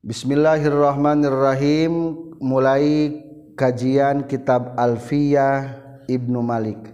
Bismillahirrahmanirrahim. 0.00 1.92
Mulai 2.40 3.20
kajian 3.52 4.24
kitab 4.24 4.72
Alfiyah 4.80 5.76
Ibnu 6.08 6.40
Malik. 6.40 6.88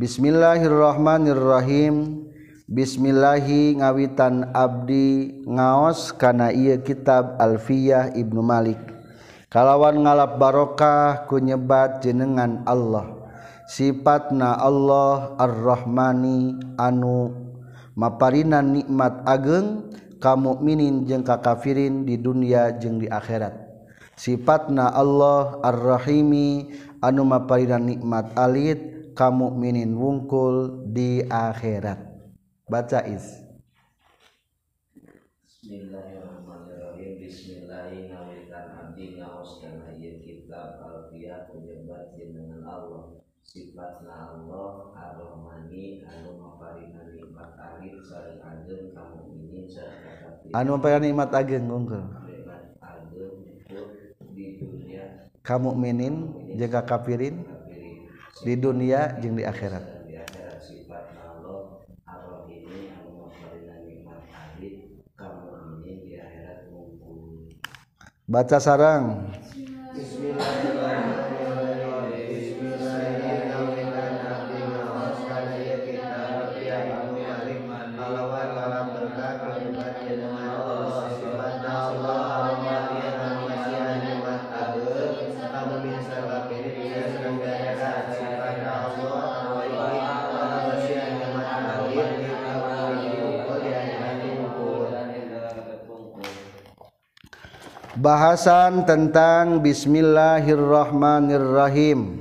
Bismillahirrahmanirrahim. 0.00 2.24
Bismillahi 2.64 3.76
ngawitan 3.76 4.56
abdi 4.56 5.44
ngaos 5.44 6.16
kana 6.16 6.48
ieu 6.48 6.80
kitab 6.80 7.36
Alfiyah 7.36 8.16
Ibnu 8.16 8.40
Malik. 8.40 8.80
Kalawan 9.52 10.00
ngalap 10.00 10.40
barokah 10.40 11.28
ku 11.28 11.36
nyebat 11.36 12.00
jenengan 12.00 12.64
Allah. 12.64 13.04
Sifatna 13.68 14.56
Allah 14.56 15.36
Ar-Rahmani 15.36 16.72
anu 16.80 17.36
maparinan 17.92 18.80
nikmat 18.80 19.12
ageng 19.28 19.92
mukminin 20.32 21.04
jeung 21.04 21.20
ka 21.20 21.44
kafirin 21.44 22.08
di 22.08 22.16
dunia 22.16 22.72
jeung 22.80 22.96
di 22.96 23.04
akhirat. 23.04 23.52
Sifatna 24.16 24.88
Allah 24.88 25.60
ar-rahimi 25.60 26.72
anu 27.04 27.28
maparinan 27.28 27.84
nikmat 27.84 28.32
alit 28.32 29.12
kamu 29.12 29.52
mukminin 29.52 29.92
wungkul 29.92 30.88
di 30.88 31.20
akhirat. 31.28 32.00
Baca 32.64 33.04
is. 33.04 33.44
Bismillahirrahmanirrahim. 35.44 37.20
Bismillahirrahmanirrahim 37.20 38.24
jenengan 42.14 42.62
Allah. 42.64 43.04
Sifatna 43.44 44.34
Allah 44.34 44.90
ar-Rahmani 44.96 46.02
anu 46.08 46.40
maparinan 46.40 47.12
nikmat 47.12 47.54
alit 47.60 48.00
sareng 48.02 48.40
ageng 48.40 48.96
ka 48.96 49.14
mukminin 49.14 49.68
sareng 49.68 50.13
anu 50.52 50.76
nikmat 50.76 51.30
ageng 51.32 51.70
unggul? 51.70 52.04
Kamu 55.44 55.76
minin 55.76 56.34
jaga 56.58 56.84
kafirin. 56.84 57.44
Di 58.44 58.60
dunia 58.60 59.16
jeung 59.22 59.40
di 59.40 59.44
akhirat. 59.46 59.84
Baca 68.24 68.58
sarang. 68.58 69.32
Bismillahirrahmanirrahim 69.94 71.13
Bahasan 98.04 98.84
tentang 98.84 99.64
Bismillahirrahmanirrahim. 99.64 102.20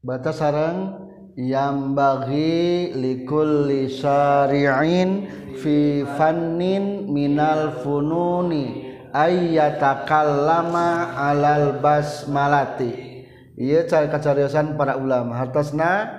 Baca 0.00 0.32
sarang 0.32 0.96
yang 1.36 1.92
bagi 1.92 2.96
likulli 2.96 3.92
syari'in 3.92 5.28
fi 5.60 6.08
fannin 6.16 7.04
minal 7.12 7.84
fununi 7.84 8.96
ayyatakallama 9.12 11.12
alal 11.12 11.76
basmalati. 11.84 13.20
Ieu 13.60 13.84
cara 13.84 14.08
kacariyosan 14.08 14.80
para 14.80 14.96
ulama. 14.96 15.36
Hartosna 15.36 16.16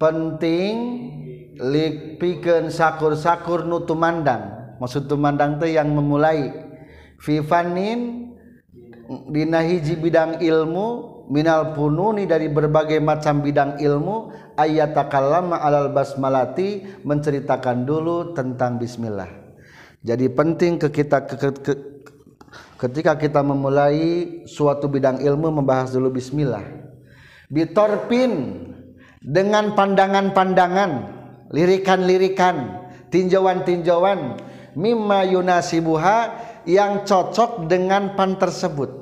penting 0.00 0.72
lik 1.60 2.16
pikeun 2.16 2.72
sakur-sakur 2.72 3.68
nu 3.68 3.84
tumandang 3.84 4.56
maksud 4.80 5.12
tumandang 5.12 5.60
teh 5.60 5.76
yang 5.76 5.92
memulai 5.92 6.69
fi 7.20 7.44
fannin 7.44 8.32
dina 9.28 9.60
hiji 9.60 9.94
bidang 10.00 10.40
ilmu 10.40 11.20
minal 11.30 11.76
pununi 11.76 12.26
dari 12.26 12.50
berbagai 12.50 12.98
macam 12.98 13.44
bidang 13.44 13.78
ilmu 13.78 14.32
ayat 14.58 14.96
takallama 14.96 15.62
alal 15.62 15.94
basmalati 15.94 16.82
menceritakan 17.06 17.86
dulu 17.86 18.34
tentang 18.34 18.80
bismillah. 18.82 19.30
Jadi 20.00 20.26
penting 20.32 20.80
ke 20.80 20.88
kita 20.90 21.28
ke, 21.28 21.36
ke, 21.60 21.72
ketika 22.80 23.14
kita 23.20 23.44
memulai 23.44 24.42
suatu 24.48 24.88
bidang 24.88 25.20
ilmu 25.20 25.60
membahas 25.60 25.92
dulu 25.92 26.18
bismillah. 26.18 26.64
Bitorpin 27.52 28.64
dengan 29.20 29.76
pandangan-pandangan 29.76 30.90
lirikan-lirikan 31.52 32.88
tinjauan-tinjauan 33.12 34.38
mimma 34.78 35.26
yunasibuha 35.28 36.18
yang 36.66 37.04
cocok 37.06 37.70
dengan 37.70 38.16
pan 38.18 38.36
tersebut. 38.36 39.00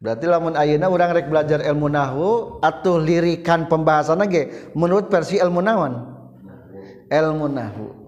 Berarti 0.00 0.24
lamun 0.24 0.56
ayeuna 0.56 0.88
urang 0.88 1.12
rek 1.12 1.28
belajar 1.28 1.60
ilmu 1.60 1.92
nahwu 1.92 2.60
atuh 2.64 2.96
lirikan 2.96 3.68
pembahasan 3.68 4.24
ge 4.32 4.72
menurut 4.72 5.12
versi 5.12 5.36
ilmu 5.36 5.60
nawan 5.60 5.92
ilmu 7.12 7.46
nahwu 7.52 8.00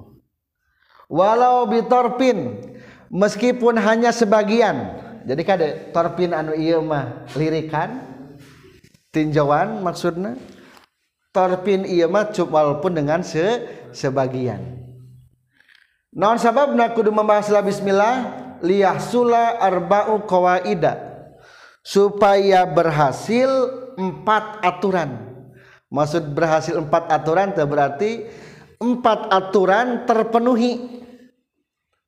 walau 1.12 1.68
bitorpin 1.68 2.64
meskipun 3.12 3.76
hanya 3.76 4.08
sebagian. 4.08 5.04
Jadi 5.28 5.42
kade 5.44 5.68
torpin 5.92 6.32
anu 6.32 6.56
ieu 6.56 6.80
mah 6.80 7.28
lirikan? 7.36 8.08
Tinjauan 9.12 9.84
maksudna? 9.84 10.40
Torpin 11.30 11.84
ieu 11.84 12.08
mah 12.08 12.32
walaupun 12.32 12.96
dengan 12.96 13.20
se 13.20 13.68
sebagian. 13.92 14.80
Naon 16.12 16.40
sababna 16.40 16.90
kudu 16.96 17.12
membahas 17.12 17.52
la 17.52 17.60
bismillah 17.60 18.41
liyahsula 18.62 19.58
arba'u 19.58 20.24
qawaida. 20.24 21.12
Supaya 21.82 22.62
berhasil 22.62 23.50
empat 23.98 24.62
aturan. 24.62 25.18
Maksud 25.92 26.32
berhasil 26.32 26.78
empat 26.78 27.10
aturan 27.10 27.52
itu 27.52 27.64
berarti 27.68 28.10
empat 28.80 29.28
aturan 29.28 30.08
terpenuhi. 30.08 31.02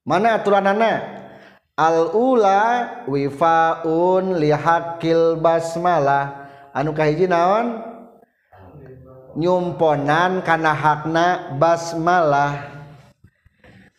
Mana 0.07 0.41
aturan 0.41 0.65
anak 0.65 0.99
al 1.75 2.15
ula 2.15 2.63
wifaun 3.11 4.39
lihakil 4.39 5.37
basmalah. 5.43 6.49
Anu 6.75 6.95
kahiji 6.95 7.27
naon? 7.27 7.83
Nyumponan 9.35 10.47
kana 10.47 10.71
hakna 10.71 11.59
basmalah. 11.59 12.71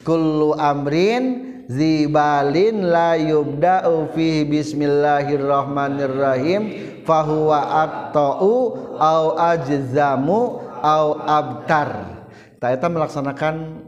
Kullu 0.08 0.56
amrin 0.56 1.55
zibalin 1.70 2.90
la 2.90 3.14
yubda'u 3.18 4.08
fi 4.14 4.46
bismillahirrahmanirrahim. 4.46 6.94
Fahuwa 7.06 7.86
aqta'u 7.86 8.53
au 8.98 9.38
ajzamu 9.38 10.58
au 10.81 11.22
abtar. 11.22 12.18
Ta 12.58 12.74
eta 12.74 12.90
melaksanakan 12.90 13.86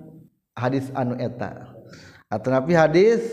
hadis 0.54 0.94
anu 0.94 1.18
eta. 1.18 1.74
Atanapi 2.30 2.78
hadis 2.78 3.26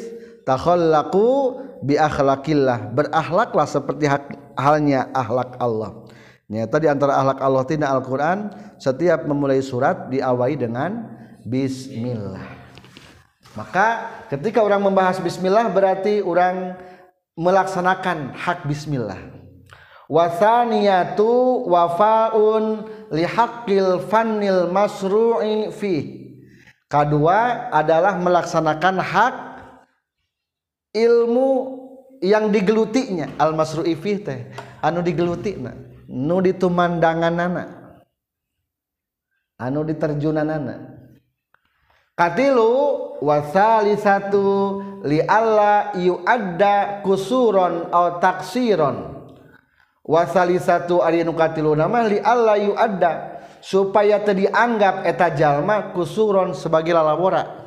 takhallaqu 0.48 1.60
bi 1.84 2.00
akhlaqillah 2.00 2.96
berakhlaklah 2.96 3.68
seperti 3.68 4.08
halnya 4.56 5.12
akhlak 5.12 5.52
Allah. 5.60 6.08
Nyata 6.48 6.80
di 6.80 6.88
antara 6.88 7.20
akhlak 7.20 7.40
Allah 7.40 7.64
tina 7.64 7.88
Al-Qur'an 7.92 8.52
setiap 8.76 9.24
memulai 9.24 9.64
surat 9.64 10.12
diawali 10.12 10.60
dengan 10.60 11.08
bismillah. 11.44 12.63
Maka 13.54 14.10
ketika 14.30 14.62
orang 14.62 14.82
membahas 14.82 15.22
bismillah 15.22 15.70
berarti 15.70 16.18
orang 16.22 16.74
melaksanakan 17.38 18.34
hak 18.34 18.66
bismillah. 18.66 19.18
Wasaniyatu 20.10 21.64
wafaun 21.70 22.86
lihaqqil 23.14 24.04
fannil 24.10 24.68
masru'i 24.70 25.70
fi. 25.70 25.94
Kedua 26.90 27.70
adalah 27.72 28.18
melaksanakan 28.18 28.96
hak 29.00 29.34
ilmu 30.94 31.50
yang 32.24 32.48
digelutinya 32.48 33.34
al 33.36 33.52
masru'i 33.52 33.92
fi 33.98 34.16
teh 34.16 34.48
anu 34.80 35.04
digelutina 35.04 35.76
nu 36.08 36.40
ditumandangan 36.40 37.34
anak 37.36 37.68
anu 39.60 39.84
diterjunan 39.84 40.48
anak 40.48 40.80
katilu 42.16 43.03
wasali 43.22 43.94
satu 43.98 44.80
li 45.04 45.20
alla 45.22 45.92
yuadda 45.98 47.04
kusuron 47.04 47.90
atau 47.92 48.18
taksiron. 48.18 48.96
Wasali 50.04 50.60
satu 50.60 51.00
ari 51.00 51.24
nu 51.24 51.32
katilu 51.32 51.72
nama 51.72 52.04
li 52.04 52.20
alla 52.20 52.60
yuadda 52.60 53.40
supaya 53.64 54.20
teu 54.20 54.36
dianggap 54.36 55.08
eta 55.08 55.32
jalma 55.32 55.96
kusuron 55.96 56.52
sebagai 56.52 56.92
lalawora 56.92 57.64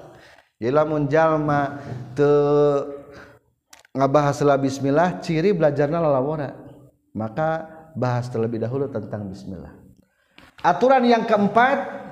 munjallma 0.61 1.81
ngabahaslah 3.93 4.57
Bismillah 4.61 5.21
ciri 5.21 5.53
belajarnya 5.53 5.99
lalawara. 6.01 6.53
Maka 7.17 7.65
bahas 7.97 8.29
terlebih 8.29 8.61
dahulu 8.61 8.89
tentang 8.93 9.25
Bismillah. 9.29 9.73
Aturan 10.61 11.05
yang 11.05 11.25
keempat 11.25 12.06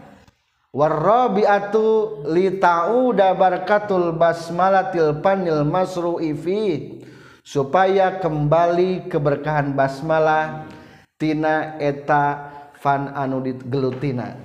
warrabiatu 0.76 2.28
li 2.36 2.60
ta'uda 2.60 3.32
barakatul 3.32 4.12
basmalatil 4.20 5.24
panil 5.24 5.64
masru 5.64 6.20
ifid 6.20 7.08
supaya 7.48 8.20
kembali 8.20 9.08
keberkahan 9.08 9.72
basmalah 9.72 10.68
tina 11.16 11.80
eta 11.80 12.52
fan 12.76 13.08
anu 13.16 13.40
digelutina 13.40 14.36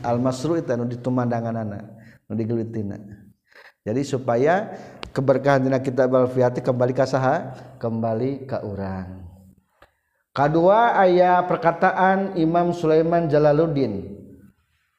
al 0.00 0.16
masru 0.16 0.56
itu 0.56 0.72
anu 0.72 0.88
ditumandangan 0.88 1.52
anak 1.60 1.84
anu 2.24 2.34
digelutina 2.40 2.96
jadi 3.84 4.00
supaya 4.00 4.72
keberkahan 5.12 5.68
tina 5.68 5.84
kitab 5.84 6.08
al 6.16 6.32
kembali 6.32 6.92
ke 6.96 7.04
saha 7.04 7.52
kembali 7.76 8.48
ke 8.48 8.64
orang 8.64 9.28
kedua 10.32 10.96
ayat 11.04 11.44
perkataan 11.44 12.40
Imam 12.40 12.72
Sulaiman 12.72 13.28
Jalaluddin 13.28 14.24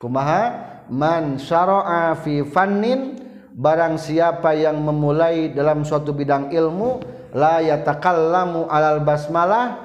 kumaha? 0.01 0.75
Man 0.87 1.35
syara'a 1.35 2.15
fi 2.15 2.47
fannin 2.47 3.19
barang 3.57 3.99
siapa 3.99 4.55
yang 4.55 4.79
memulai 4.79 5.51
dalam 5.51 5.83
suatu 5.83 6.15
bidang 6.15 6.53
ilmu 6.53 7.03
la 7.35 7.59
yatakallamu 7.59 8.71
alal 8.71 9.03
basmalah 9.03 9.83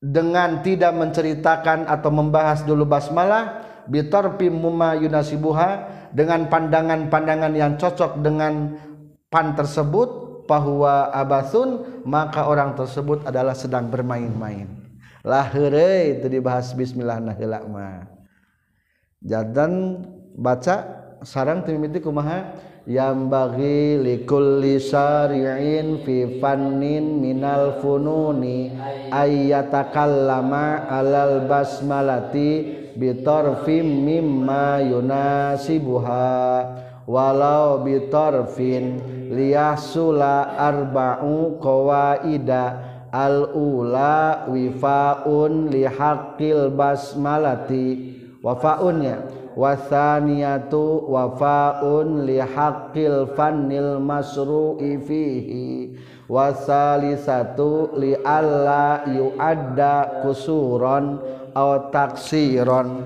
dengan 0.00 0.64
tidak 0.64 0.96
menceritakan 0.96 1.84
atau 1.84 2.10
membahas 2.10 2.64
dulu 2.64 2.88
basmalah 2.88 3.62
bitarfi 3.86 4.48
mumma 4.48 4.96
yunasibuha 4.96 6.00
dengan 6.10 6.48
pandangan-pandangan 6.50 7.52
yang 7.54 7.78
cocok 7.78 8.18
dengan 8.24 8.74
pan 9.30 9.54
tersebut 9.54 10.42
bahwa 10.50 11.14
abasun 11.14 12.02
maka 12.02 12.48
orang 12.50 12.74
tersebut 12.74 13.22
adalah 13.22 13.54
sedang 13.54 13.86
bermain-main. 13.86 14.66
Lah 15.22 15.46
itu 15.54 16.26
dibahas 16.26 16.74
bismillah 16.74 17.22
nah 17.22 17.36
mah 17.68 18.09
jadan 19.24 20.04
baca 20.36 20.76
sarang 21.24 21.64
timiti 21.64 22.00
kumaha? 22.00 22.68
Yang 22.88 23.18
bagi 23.28 23.80
likulli 24.02 24.80
syari'in 24.80 26.00
fi 26.02 26.40
fannin 26.40 27.20
minal 27.20 27.76
fununi 27.78 28.72
ayyatakallama 29.12 30.88
alal 30.88 31.44
basmalati 31.44 32.80
bitarfim 32.96 33.84
mimma 33.84 34.80
yunasibuha 34.80 36.26
walau 37.04 37.84
bitarfin 37.84 38.98
liyahsula 39.28 40.56
arba'u 40.58 41.60
qawaida 41.62 42.62
al-ula 43.12 44.48
wifaun 44.50 45.68
lihaqqil 45.68 46.72
basmalati 46.74 48.19
wafaunnya 48.40 49.24
wasaniyatu 49.56 51.06
wafaun 51.10 52.24
lihaqqil 52.24 53.32
fannil 53.36 54.00
masru'i 54.00 54.96
fihi. 55.00 55.96
Wasalisatu 56.30 57.98
li 57.98 58.14
alla 58.22 59.02
yu'adda 59.10 60.22
kusuron 60.22 61.18
aw 61.58 61.90
taksiron. 61.90 63.02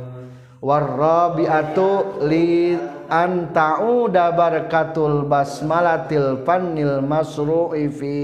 Warrabi'atu 0.60 2.20
li 2.28 2.76
anta'uda 3.08 4.32
barakatul 4.32 5.28
basmalatil 5.28 6.44
fannil 6.44 7.04
masru'i 7.04 7.88
fi 7.92 8.16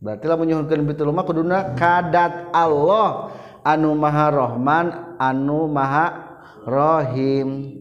Berarti 0.04 0.26
lamun 0.28 0.46
nyuhunkeun 0.52 0.84
pitulung 0.88 1.16
mah 1.16 1.26
kuduna 1.28 1.76
kadat 1.76 2.52
Allah. 2.52 3.32
Anu 3.64 3.96
maha 3.96 4.28
rahman 4.28 5.16
anu 5.16 5.72
maha 5.72 6.36
rahim 6.68 7.80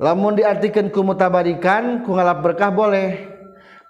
lamun 0.00 0.32
diartikeun 0.32 0.88
ku 0.88 1.04
mutabarikan 1.04 2.00
ku 2.08 2.16
ngalap 2.16 2.40
berkah 2.40 2.72
boleh. 2.72 3.28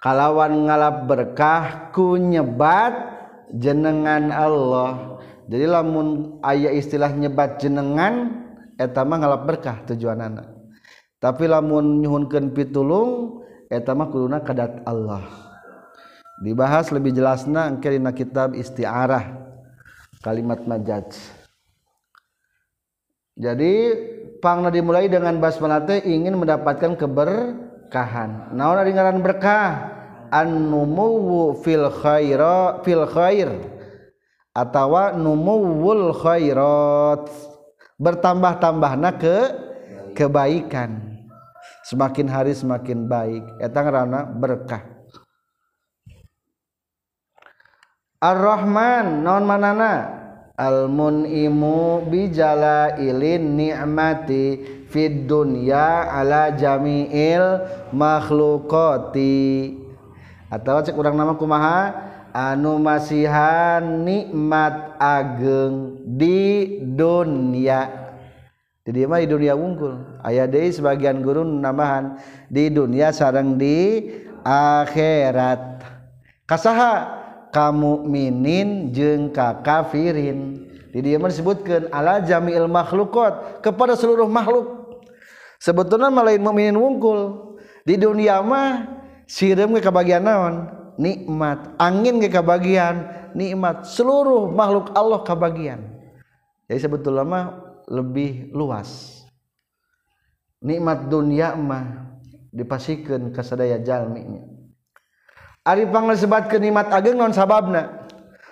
Kalawan 0.03 0.67
ngalap 0.67 1.07
berkah 1.07 1.93
ku 1.95 2.19
nyebat 2.19 2.91
jenengan 3.55 4.27
Allah. 4.27 5.23
Jadi 5.47 5.65
lamun 5.71 6.35
ayah 6.43 6.75
istilah 6.75 7.15
nyebat 7.15 7.63
jenengan 7.63 8.43
eta 8.75 9.05
mah 9.05 9.17
ngalap 9.21 9.41
berkah 9.47 9.77
tujuan 9.87 10.19
anak 10.19 10.61
tapi 11.21 11.45
lamun 11.45 12.01
nyuhunkeun 12.01 12.49
pitulung 12.51 13.40
mah 13.71 14.41
kadat 14.43 14.83
Allah. 14.83 15.23
Dibahas 16.43 16.91
lebih 16.91 17.15
jelasna 17.15 17.71
engkerina 17.71 18.11
kitab 18.11 18.51
istiarah 18.57 19.39
kalimat 20.19 20.65
majaj 20.67 21.15
jadi 23.41 23.73
pangna 24.43 24.69
dimulai 24.69 25.07
dengan 25.07 25.39
basmalate 25.41 26.03
ingin 26.03 26.37
mendapatkan 26.37 26.99
keberkahan. 26.99 28.53
Naon 28.53 28.77
ari 28.77 28.91
ngaran 28.93 29.23
berkah? 29.23 29.97
An-numuwu 30.31 31.59
fil 31.59 31.91
khaira 31.91 32.79
fil 32.87 33.03
khair 33.03 33.51
atawa 34.55 35.17
numuwul 35.17 36.15
khairat. 36.15 37.27
Bertambah-tambahna 38.01 39.19
ke 39.19 39.37
kebaikan 40.17 41.10
semakin 41.85 42.27
hari 42.29 42.53
semakin 42.53 43.09
baik. 43.09 43.43
Etang 43.61 43.89
rana 43.89 44.25
berkah. 44.25 44.81
Ar-Rahman 48.21 49.25
non 49.25 49.43
manana? 49.49 50.21
Al-mun'imu 50.53 52.05
bijala 52.05 52.93
ilin 53.01 53.57
ni'mati 53.57 54.61
fid 54.93 55.25
dunya 55.25 56.05
ala 56.05 56.53
jami'il 56.53 57.65
makhlukati 57.89 59.73
atau 60.53 60.85
cek 60.85 60.93
urang 60.93 61.17
nama 61.17 61.33
kumaha? 61.33 61.79
Anu 62.31 62.77
masihan 62.79 63.81
nikmat 64.05 64.95
ageng 65.01 65.99
di 66.05 66.79
dunia 66.79 68.00
jadi 68.91 69.07
mah 69.07 69.23
di 69.23 69.31
dunia 69.31 69.55
wungkul. 69.55 70.19
Aya 70.19 70.43
deui 70.51 70.67
sebagian 70.67 71.23
guru 71.23 71.47
nambahan 71.47 72.19
di 72.51 72.67
dunia 72.67 73.15
sareng 73.15 73.55
di 73.55 74.11
akhirat. 74.43 75.79
Kasaha? 76.43 77.23
Kamu 77.55 78.03
minin 78.03 78.91
jeung 78.91 79.31
ka 79.31 79.63
kafirin. 79.63 80.67
Di 80.91 80.99
dia 80.99 81.15
mah 81.15 81.31
disebutkeun 81.31 81.87
ala 81.87 82.19
jami'il 82.19 82.67
makhlukot 82.67 83.63
kepada 83.63 83.95
seluruh 83.95 84.27
makhluk. 84.27 84.99
Sebetulnya 85.63 86.11
malain 86.11 86.43
mukminin 86.43 86.75
wungkul. 86.75 87.55
Di 87.87 87.95
dunia 87.95 88.43
mah 88.43 88.91
sireum 89.23 89.71
ke 89.71 89.87
kabagian 89.87 90.27
naon? 90.27 90.67
Nikmat. 90.99 91.79
Angin 91.79 92.19
ke 92.19 92.27
kabagian. 92.27 93.07
Nikmat. 93.39 93.87
Seluruh 93.87 94.51
makhluk 94.51 94.91
Allah 94.91 95.23
kabagian. 95.23 95.79
Jadi 96.67 96.79
sebetulnya 96.83 97.23
mah 97.23 97.70
lebih 97.87 98.51
luas. 98.51 99.21
Nikmat 100.61 101.09
dunia 101.09 101.57
mah 101.57 102.17
dipasikan 102.53 103.33
kasadaya 103.33 103.81
jalminya. 103.81 104.45
Ari 105.65 105.87
pangasebat 105.89 106.49
ke 106.49 106.57
nikmat 106.57 106.89
ageng 106.89 107.17
non 107.17 107.33
sababna? 107.33 108.09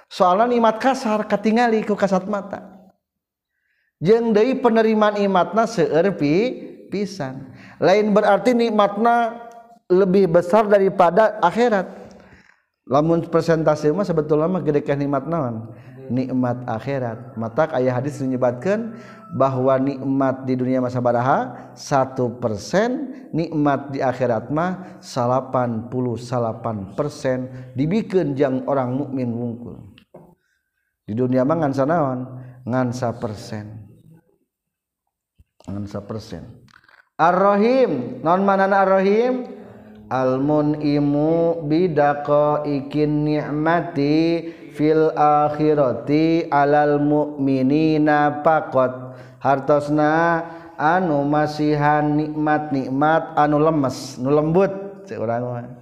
Soalnya 0.10 0.50
nikmat 0.50 0.82
kasar 0.82 1.26
katingali 1.28 1.86
ku 1.86 1.94
kasat 1.94 2.26
mata. 2.26 2.80
Jeung 4.00 4.32
deui 4.32 4.58
penerimaan 4.58 5.20
nikmatna 5.20 5.68
seueur 5.68 6.16
pisan. 6.90 7.52
Lain 7.84 8.16
berarti 8.16 8.56
nikmatna 8.56 9.46
lebih 9.92 10.32
besar 10.32 10.66
daripada 10.72 11.36
akhirat. 11.44 11.99
lamun 12.90 13.22
persentase 13.30 13.94
mah 13.94 14.04
sebetulnya 14.04 14.50
mah 14.50 14.66
gede 14.66 14.82
nikmat 14.98 15.30
naon? 15.30 15.70
Nikmat 16.10 16.66
akhirat. 16.66 17.38
Mata 17.38 17.70
ayah 17.78 18.02
hadis 18.02 18.18
menyebatkan 18.18 18.98
bahwa 19.38 19.78
nikmat 19.78 20.42
di 20.50 20.58
dunia 20.58 20.82
masa 20.82 20.98
baraha 20.98 21.70
satu 21.78 22.42
persen 22.42 23.14
nikmat 23.30 23.94
di 23.94 24.02
akhirat 24.02 24.50
mah 24.50 24.98
salapan 24.98 25.86
puluh 25.86 26.18
salapan 26.18 26.98
persen 26.98 27.70
dibikin 27.78 28.34
jang 28.34 28.66
orang 28.66 28.98
mukmin 28.98 29.30
wungkul. 29.30 29.78
Di 31.06 31.14
dunia 31.14 31.46
mah 31.46 31.62
ngansa 31.62 31.86
naon? 31.86 32.26
Ngansa 32.66 33.14
persen. 33.22 33.86
Ngansa 35.70 36.02
persen. 36.10 36.66
Ar-Rahim. 37.22 38.22
Non 38.26 38.42
manana 38.42 38.82
Ar-Rahim? 38.82 39.59
Almun 40.10 40.82
imu 40.82 41.64
bidako 41.70 42.66
ikin 42.66 43.30
nikmati 43.30 44.50
fil 44.74 45.14
akhirati 45.14 46.50
alal 46.50 46.98
mu'minina 46.98 48.42
pakot 48.42 49.14
hartosna 49.38 50.44
anu 50.76 51.22
masihan 51.30 52.18
nikmat-nikmat 52.18 53.38
anu 53.38 53.62
lemes 53.62 54.18
nu 54.18 54.34
lembut 54.34 54.74
seorang 55.06 55.78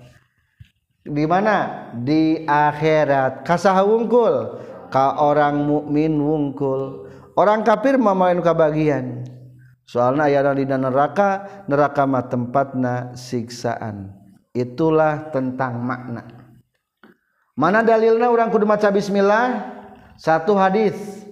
di 1.07 1.23
mana? 1.23 1.87
Di 1.95 2.43
akhirat. 2.43 3.47
Kasaha 3.47 3.79
wungkul 3.87 4.59
ka 4.91 5.23
orang 5.23 5.63
mukmin 5.63 6.19
wungkul. 6.19 7.07
Orang 7.39 7.63
kafir 7.63 7.95
mah 7.95 8.11
main 8.11 8.43
kabagian. 8.43 9.23
Soalnya 9.87 10.27
ayat 10.27 10.59
di 10.59 10.67
neraka 10.67 11.63
neraka 11.71 12.03
mah 12.03 12.27
tempatna 12.27 13.15
siksaan 13.15 14.16
itulah 14.57 15.29
tentang 15.29 15.77
makna. 15.77 16.25
Mana 17.57 17.81
dalilnya? 17.85 18.29
Orang 18.29 18.51
kudu 18.53 18.65
maca 18.65 18.91
bismillah. 18.93 19.61
Satu 20.17 20.55
hadis. 20.57 21.25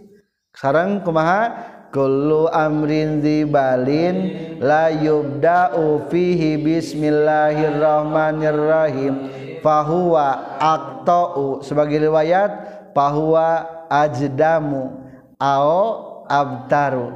Sekarang 0.53 1.01
kumaha? 1.01 1.73
Kullu 1.93 2.49
amrin 2.51 3.21
dibalin 3.23 4.33
la 4.59 4.89
yubda'u 4.91 5.99
fihi 6.09 6.57
bismillahirrahmanirrahim. 6.59 9.29
Fahuwa 9.61 10.57
aqta'u. 10.59 11.61
Sebagai 11.61 11.99
riwayat 12.09 12.51
fahuwa 12.97 13.69
ajdamu. 13.89 14.91
Au 15.37 16.25
abtaru. 16.25 17.11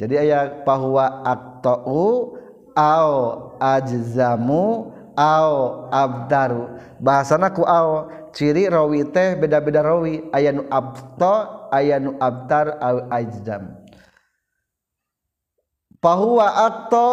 Jadi 0.00 0.16
ayat 0.28 0.64
fahuwa 0.66 1.22
aqta'u 1.22 2.34
au 2.74 3.14
ajzamu 3.62 4.90
Ao 5.14 5.86
abdaru. 5.94 6.78
Bahasana 6.98 7.54
ku 7.54 7.62
ao 7.62 8.10
ciri 8.34 8.66
rawi 8.66 9.06
teh 9.14 9.38
beda-beda 9.38 9.82
rawi. 9.82 10.26
Aya 10.34 10.50
nu 10.50 10.66
abta 10.70 11.68
aya 11.70 12.02
nu 12.02 12.18
abtar 12.18 12.78
au 12.82 13.06
ajdam. 13.10 13.78
Fahuwa 16.02 16.46
atto 16.68 17.08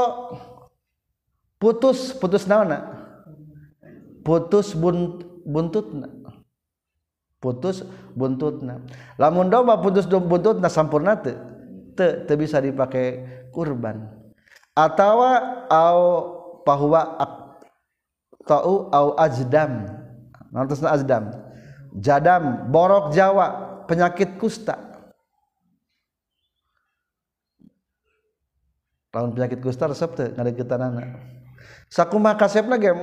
putus 1.62 2.12
putus 2.18 2.44
naona? 2.50 3.00
Putus 4.22 4.76
bunt, 4.76 5.24
buntutna. 5.48 6.12
Putus 7.42 7.88
buntutna. 8.14 8.84
Lamun 9.16 9.48
domba 9.50 9.80
putus 9.80 10.06
buntutna 10.06 10.68
sampurna 10.68 11.18
teu 11.18 11.40
teu 11.96 12.26
te 12.28 12.34
bisa 12.36 12.60
dipakai 12.60 13.24
kurban. 13.54 14.10
Atawa 14.76 15.66
au 15.70 16.02
pahuwa 16.64 17.16
akta 17.20 17.41
akto 18.42 18.90
au 18.90 19.14
ajdam 19.22 20.02
Nantasna 20.52 20.92
azdam. 20.92 21.32
Jadam, 21.96 22.68
borok 22.72 23.16
Jawa, 23.16 23.48
penyakit 23.88 24.36
kusta. 24.36 24.76
Lawan 29.12 29.36
penyakit 29.36 29.60
kusta 29.60 29.92
resep 29.92 30.12
teh 30.16 30.28
ngadegetanana. 30.36 31.20
Sakumaha 31.92 32.40
kasepna 32.40 32.80
ge 32.80 32.96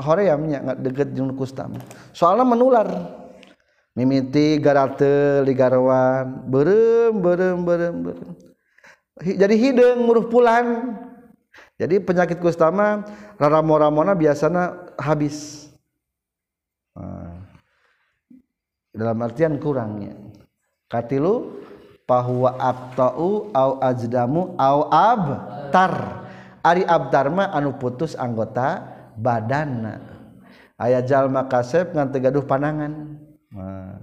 hoream 0.00 0.40
nya 0.48 0.60
deket 0.76 1.12
jeung 1.12 1.32
kusta. 1.36 1.68
Soalna 2.16 2.44
menular. 2.44 2.88
Mimiti 3.92 4.56
garate 4.56 5.44
ligarwan, 5.44 6.48
berem 6.48 7.12
berem 7.20 7.58
berem 7.60 7.96
berem. 8.08 8.28
Jadi 9.20 9.54
hideung 9.56 10.08
muruh 10.08 10.32
pulan. 10.32 10.96
Jadi 11.82 11.98
penyakit 11.98 12.38
kusta 12.38 12.70
mah 12.70 13.02
raramo-ramona 13.42 14.14
biasana 14.14 14.94
habis. 14.94 15.66
dalam 18.92 19.18
artian 19.24 19.56
kurangnya. 19.56 20.12
Katilu 20.86 21.64
bahwa 22.04 22.52
aktau 22.60 23.48
au 23.56 23.80
ajdamu 23.80 24.52
au 24.60 24.78
abtar. 24.92 26.22
Ari 26.62 26.86
abtar 26.86 27.26
mah 27.32 27.50
anu 27.50 27.74
putus 27.74 28.14
anggota 28.14 28.86
badanna 29.18 29.98
aya 30.78 31.02
jalma 31.02 31.50
kasep 31.50 31.90
ngan 31.90 32.14
gaduh 32.14 32.46
panangan. 32.46 33.18
Nah, 33.50 33.98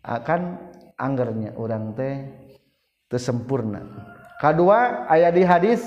akan 0.00 0.56
anggernya 0.96 1.56
orang 1.60 1.92
teh 1.92 2.24
tersempurna. 3.12 3.84
Kedua 4.40 5.04
ayat 5.12 5.32
di 5.36 5.44
hadis 5.44 5.82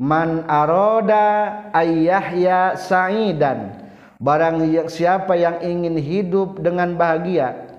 man 0.00 0.48
aroda 0.48 1.68
ayyahya 1.76 2.80
sa'idan. 2.80 3.76
Barang 4.20 4.60
siapa 4.88 5.36
yang 5.36 5.60
ingin 5.64 5.96
hidup 5.96 6.60
dengan 6.60 6.96
bahagia 6.96 7.70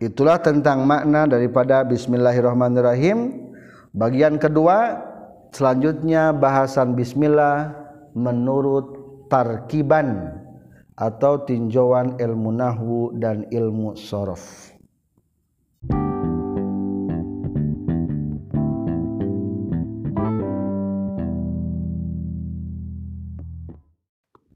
itulah 0.00 0.40
tentang 0.40 0.88
makna 0.88 1.28
daripada 1.28 1.84
bismillahirrahmanirrahim. 1.84 3.52
Bagian 3.92 4.40
kedua 4.40 4.96
selanjutnya 5.52 6.32
bahasan 6.32 6.96
bismillah 6.96 7.76
menurut 8.16 8.96
tarkiban 9.28 10.40
atau 10.96 11.44
tinjauan 11.44 12.16
ilmu 12.16 12.50
nahwu 12.50 13.00
dan 13.20 13.44
ilmu 13.52 13.94
sorof. 13.94 14.72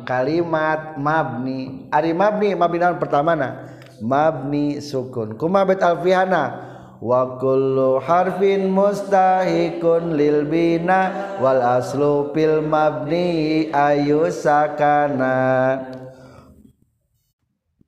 Kalimat 0.05 1.01
mabni. 1.01 1.89
Ari 1.89 2.13
mabni 2.13 2.53
mabni 2.53 2.77
pertama 3.01 3.33
na 3.33 3.81
mabni 4.05 4.85
sukun. 4.85 5.41
Kuma 5.41 5.65
bet 5.65 5.81
alfihana? 5.81 6.70
wa 7.01 7.41
kullu 7.41 7.97
harfin 7.99 8.69
mustahikun 8.69 10.15
lil 10.15 10.45
bina 10.45 11.37
wal 11.41 11.59
aslu 11.59 12.29
fil 12.37 12.61
mabni 12.61 13.73
ayu 13.73 14.29
sakana. 14.29 15.81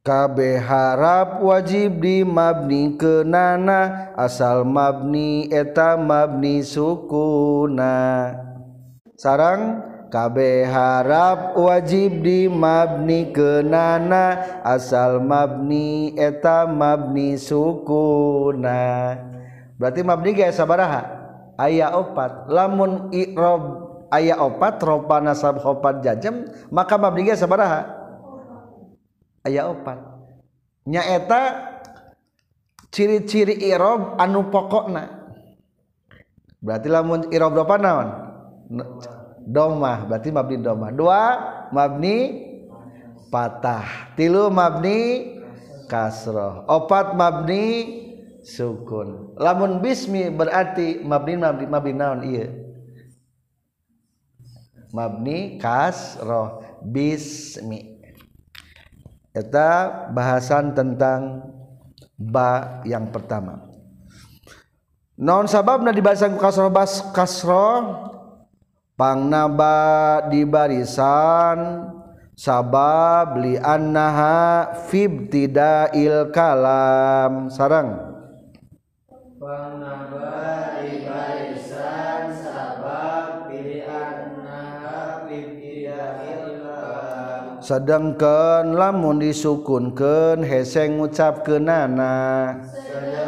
Kabeh 0.03 0.59
harap 0.59 1.39
wajib 1.47 2.03
di 2.03 2.27
mabni 2.27 2.99
kenana 2.99 4.11
asal 4.19 4.67
mabni 4.67 5.47
eta 5.47 5.95
mabni 5.95 6.59
sukuna. 6.67 8.35
Sarang 9.15 9.92
kabeh 10.13 10.69
harap 10.69 11.57
wajib 11.57 12.21
di 12.21 12.45
mabni 12.45 13.33
kenana 13.33 14.61
asal 14.61 15.25
mabni 15.25 16.13
eta 16.21 16.69
mabni 16.69 17.41
sukuna. 17.41 19.17
Berarti 19.81 20.05
mabni 20.05 20.37
ge 20.37 20.53
sabaraha? 20.53 21.03
Aya 21.57 21.97
opat. 21.97 22.53
Lamun 22.53 23.09
irob 23.09 23.89
aya 24.13 24.37
opat 24.37 24.77
ropa 24.85 25.17
nasab 25.25 25.57
hopat 25.65 26.05
jajem 26.05 26.45
maka 26.69 27.01
mabni 27.01 27.25
ge 27.25 27.33
sabaraha? 27.33 27.89
Aya 29.49 29.73
opat. 29.73 29.97
Nyaeta 30.85 31.73
ciri-ciri 32.93 33.65
irob 33.65 34.21
anu 34.21 34.53
pokokna. 34.53 35.09
Berarti 36.61 36.89
lamun 36.93 37.33
irob 37.33 37.57
ropa 37.57 37.81
naon? 37.81 38.09
Domah 39.47 40.07
berarti 40.07 40.31
mabni 40.31 40.57
domah. 40.63 40.91
Dua 40.95 41.23
mabni 41.75 42.49
patah. 43.33 44.13
Tilu 44.15 44.53
mabni 44.53 45.33
kasroh. 45.89 46.69
Opat 46.69 47.17
mabni 47.17 47.65
sukun. 48.45 49.35
Lamun 49.39 49.81
bismi 49.81 50.31
berarti 50.31 51.03
mabni 51.03 51.35
mabni 51.39 51.65
mabni 51.67 51.93
naon 51.95 52.21
iya? 52.27 52.47
Mabni 54.93 55.57
kasroh. 55.57 56.63
Bismi. 56.85 58.05
Kita 59.33 59.71
bahasan 60.13 60.77
tentang 60.77 61.49
ba 62.21 62.83
yang 62.85 63.09
pertama. 63.09 63.65
Non 65.17 65.49
sababna 65.49 65.95
dibahas 65.95 66.21
kasroh 66.21 66.69
bas 66.69 67.01
kasroh 67.17 68.13
pangnaba 69.03 70.31
di 70.31 70.47
barisan 70.47 71.91
sabab 72.39 73.35
li 73.43 73.59
annaha 73.59 74.71
fibtidail 74.87 76.31
kalam. 76.31 77.51
Sarang. 77.51 77.99
Pangnaba 79.43 80.79
di 80.87 81.03
barisan 81.03 82.31
sabab 82.31 83.51
liannaha 83.51 85.27
fibtidail 85.27 86.63
kalam. 86.63 87.59
Sedangkan 87.59 88.71
lamun 88.71 89.19
disukunkeun 89.19 90.47
hese 90.47 90.87
ngucapkeunana. 90.95 92.15
Sedangkan 92.71 93.22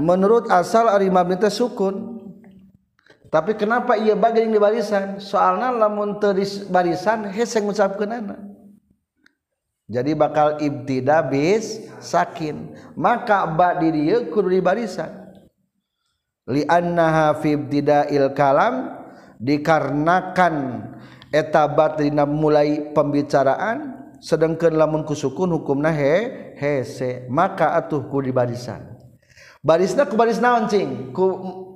menurut 0.00 0.48
asal 0.48 0.88
ari 0.88 1.12
mabni 1.12 1.36
teh 1.36 1.52
sukun. 1.52 2.18
Tapi 3.30 3.54
kenapa 3.54 3.94
ia 3.94 4.18
bagi 4.18 4.42
di 4.42 4.58
barisan? 4.58 5.22
Soalnya 5.22 5.70
lamun 5.70 6.18
teris 6.18 6.66
barisan 6.66 7.30
hese 7.30 7.62
ngucapkeunana 7.62 8.50
jadi 9.90 10.14
bakal 10.14 10.62
ibtida 10.62 11.18
bis 11.26 11.82
sakin. 11.98 12.78
Maka 12.94 13.42
ba 13.50 13.74
di 13.74 13.90
dieu 13.90 14.30
kudu 14.30 14.54
di 14.54 14.62
barisan. 14.62 15.10
Li 16.46 16.62
annaha 16.70 17.34
fi 17.42 17.58
ibtidail 17.58 18.30
kalam 18.38 19.02
dikarenakan 19.42 20.86
eta 21.34 21.66
dina 21.98 22.22
mulai 22.22 22.94
pembicaraan 22.94 23.98
sedangkan 24.22 24.78
lamun 24.78 25.02
kusukun 25.02 25.50
hukumna 25.58 25.90
he 25.90 26.54
hese. 26.54 27.26
Maka 27.26 27.74
atuh 27.74 28.06
ku 28.06 28.22
di 28.22 28.30
barisan 28.30 28.99
barisna 29.60 30.08
ku 30.08 30.16
baris 30.16 30.40
naoncing 30.40 31.12
ku 31.12 31.26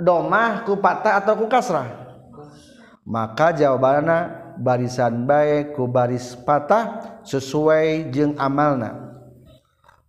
domah 0.01 0.65
ku 0.65 0.81
patah 0.81 1.21
atau 1.21 1.37
ku 1.37 1.47
kasrah? 1.47 2.05
Maka 3.05 3.53
jawabannya 3.53 4.57
barisan 4.57 5.29
baik 5.29 5.77
ku 5.77 5.85
baris 5.85 6.33
patah 6.33 7.21
sesuai 7.21 8.09
jeng 8.09 8.33
amalna. 8.41 9.13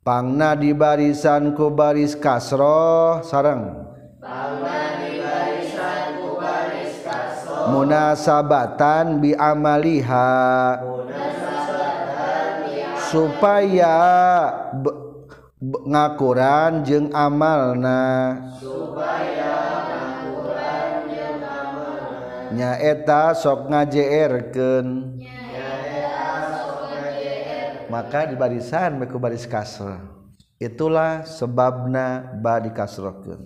Pangna 0.06 0.56
di 0.56 0.72
barisan 0.72 1.58
ku 1.58 1.74
baris 1.74 2.14
kasroh 2.16 3.26
sarang 3.26 3.90
pangna 4.22 5.02
di 5.02 5.18
barisan 5.18 6.22
ku 6.22 6.38
baris 6.40 7.02
kasroh. 7.04 7.74
Munasabatan 7.74 9.20
bi 9.20 9.36
amaliha. 9.36 10.30
Munasabatan 10.80 12.48
bi 12.64 12.80
amaliha. 12.86 13.10
Supaya 13.12 13.98
ngaquran 15.62 16.84
jeung 16.84 17.08
amalna. 17.15 18.04
Nyaeta 22.56 23.36
sok 23.36 23.68
ngajerken 23.68 24.86
maka 27.96 28.28
di 28.28 28.36
barisan 28.36 29.00
meku 29.00 29.15
baris 29.15 29.48
kasr 29.48 30.00
itulah 30.60 31.24
sebabna 31.24 32.36
badi 32.39 32.72
kasrokeun 32.72 33.44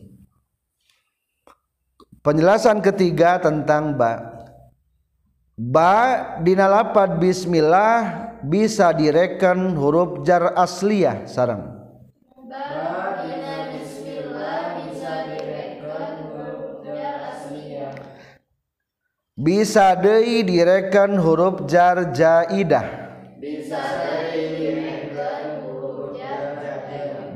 penjelasan 2.25 2.81
ketiga 2.81 3.37
tentang 3.41 3.93
ba. 3.93 4.37
Ba 5.59 6.23
dina 6.39 6.71
lapad 6.71 7.19
bismillah 7.19 8.31
bisa 8.47 8.95
direken 8.95 9.75
huruf 9.75 10.23
jar 10.23 10.55
asliyah 10.55 11.27
sarang 11.27 11.68
bisa 19.39 19.95
Dei 19.95 20.43
direken 20.43 21.15
huruf 21.15 21.63
jar 21.63 22.11
jarjaidah 22.11 23.09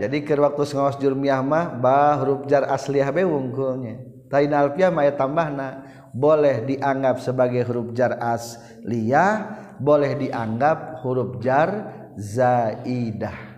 jadi 0.04 0.20
ke 0.20 0.36
waktu 0.36 0.68
ngawas 0.68 1.00
jurmiah 1.00 1.39
mah 1.39 1.80
bah 1.80 2.20
huruf 2.20 2.44
jar 2.52 2.68
asliah 2.68 3.08
be 3.08 3.24
wungkulnya. 3.24 4.04
Lain 4.28 4.52
alfiah 4.52 4.92
mah 4.92 5.08
tambah 5.16 5.48
na 5.54 5.68
boleh 6.12 6.68
dianggap 6.68 7.24
sebagai 7.24 7.63
huruf 7.63 7.96
jar 7.96 8.20
asliyah 8.20 9.63
boleh 9.80 10.20
dianggap 10.20 11.00
huruf 11.08 11.39
jar 11.39 11.94
zaidah. 12.20 13.53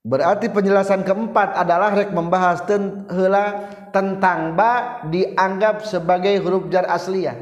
Berarti 0.00 0.48
penjelasan 0.48 1.04
keempat 1.04 1.60
adalah 1.60 1.92
rek 1.92 2.12
membahas 2.12 2.64
hela 3.12 3.46
tentang 3.92 4.56
ba 4.56 5.04
dianggap 5.08 5.84
sebagai 5.84 6.40
huruf 6.40 6.72
jar 6.72 6.88
asliyah. 6.88 7.36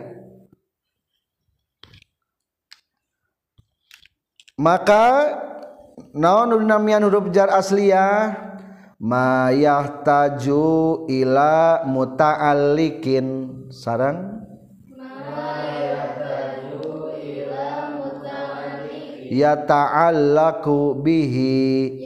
Maka 4.59 5.39
naon 6.19 6.67
namian 6.67 7.07
huruf 7.07 7.31
jar 7.31 7.47
asliyah? 7.53 8.49
Mayah 8.99 10.03
taju 10.03 11.07
ila 11.07 11.87
muta'allikin 11.87 13.27
sarang 13.71 14.48
ya 19.33 19.57
ta'allaku 19.69 20.99
bihi. 21.05 22.05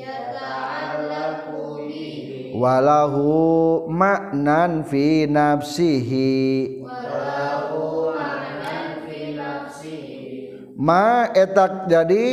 Walahu 2.53 3.89
maknan 3.89 4.85
fi 4.87 5.25
nafsihi. 5.25 6.31
Ma 10.77 11.31
etak 11.31 11.87
jadi 11.87 12.25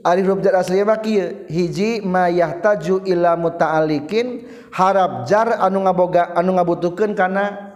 ari 0.00 0.20
huruf 0.24 0.40
jar 0.40 0.58
asli 0.58 0.82
mah 0.82 0.98
kieu. 0.98 1.46
Hiji 1.46 2.02
ma 2.02 2.26
yahtaju 2.32 3.04
ila 3.04 3.36
muta'allikin 3.36 4.48
harap 4.74 5.28
jar 5.28 5.60
anu 5.60 5.84
ngaboga 5.84 6.32
anu 6.34 6.56
ngabutuhkeun 6.56 7.12
kana 7.12 7.68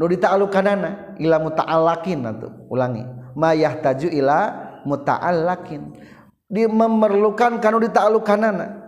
nu 0.00 0.08
dita'allukanana 0.08 1.16
ila 1.20 1.36
muta'allakin 1.38 2.18
atuh 2.28 2.52
ulangi. 2.72 3.04
Ma 3.36 3.52
yahtaju 3.52 4.08
ila 4.08 4.71
muta'allakin. 4.84 5.82
Di 6.52 6.68
memerlukan 6.68 7.58
kanu 7.58 7.80
dita'allukanana. 7.80 8.82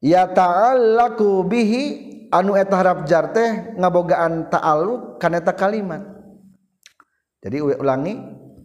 Ya 0.00 0.28
ta'allaku 0.28 1.44
bihi 1.44 1.82
anu 2.30 2.54
eta 2.54 2.78
harap 2.78 3.08
jar 3.08 3.32
teh 3.32 3.74
ngabogaan 3.76 4.48
ta'alluq 4.48 5.20
kana 5.20 5.40
eta 5.40 5.52
kalimat. 5.52 6.04
Jadi 7.44 7.62
ulangi 7.62 8.16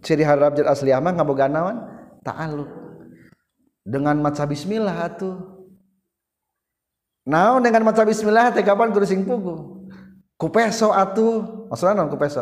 ciri 0.01 0.23
harap 0.23 0.55
jar 0.57 0.71
asli 0.71 0.91
mah 0.95 1.13
ngabogaan 1.15 1.51
naon? 1.51 1.77
Ta'alluq 2.21 2.69
dengan 3.81 4.21
maca 4.21 4.45
bismillah 4.45 5.09
atuh. 5.09 5.35
Naon 7.25 7.61
dengan 7.61 7.85
maca 7.85 8.05
bismillah 8.05 8.53
teh 8.53 8.61
kapan 8.65 8.93
kudu 8.93 9.05
sing 9.05 9.25
pugu? 9.25 9.87
Ku 10.37 10.47
peso 10.49 10.93
atuh. 10.93 11.67
Maksudna 11.69 12.01
naon 12.01 12.09
ku 12.09 12.17
peso 12.17 12.41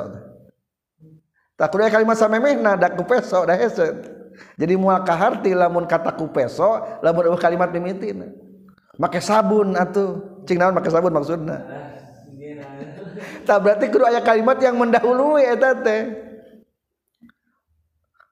tak 1.59 1.67
kudu 1.75 1.91
kalimat 1.91 2.15
samemehna 2.15 2.79
da 2.79 2.87
ku 2.95 3.03
peso 3.03 3.43
da 3.43 3.59
hese. 3.59 4.15
Jadi 4.55 4.79
mual 4.79 5.03
kaharti 5.03 5.51
lamun 5.51 5.83
kata 5.83 6.15
ku 6.15 6.31
peso 6.31 6.79
lamun 7.03 7.35
kalimat 7.35 7.67
mimitina 7.75 8.31
make 8.99 9.23
sabun 9.23 9.79
atuh. 9.79 10.43
Cing 10.43 10.59
naon 10.59 10.75
make 10.75 10.91
sabun 10.91 11.15
maksudna? 11.15 11.57
Tak 13.19 13.65
berarti 13.65 13.91
kudu 13.91 14.07
aya 14.07 14.23
kalimat 14.23 14.55
yang 14.63 14.79
mendahului 14.79 15.43
eta 15.43 15.75
teh. 15.75 16.07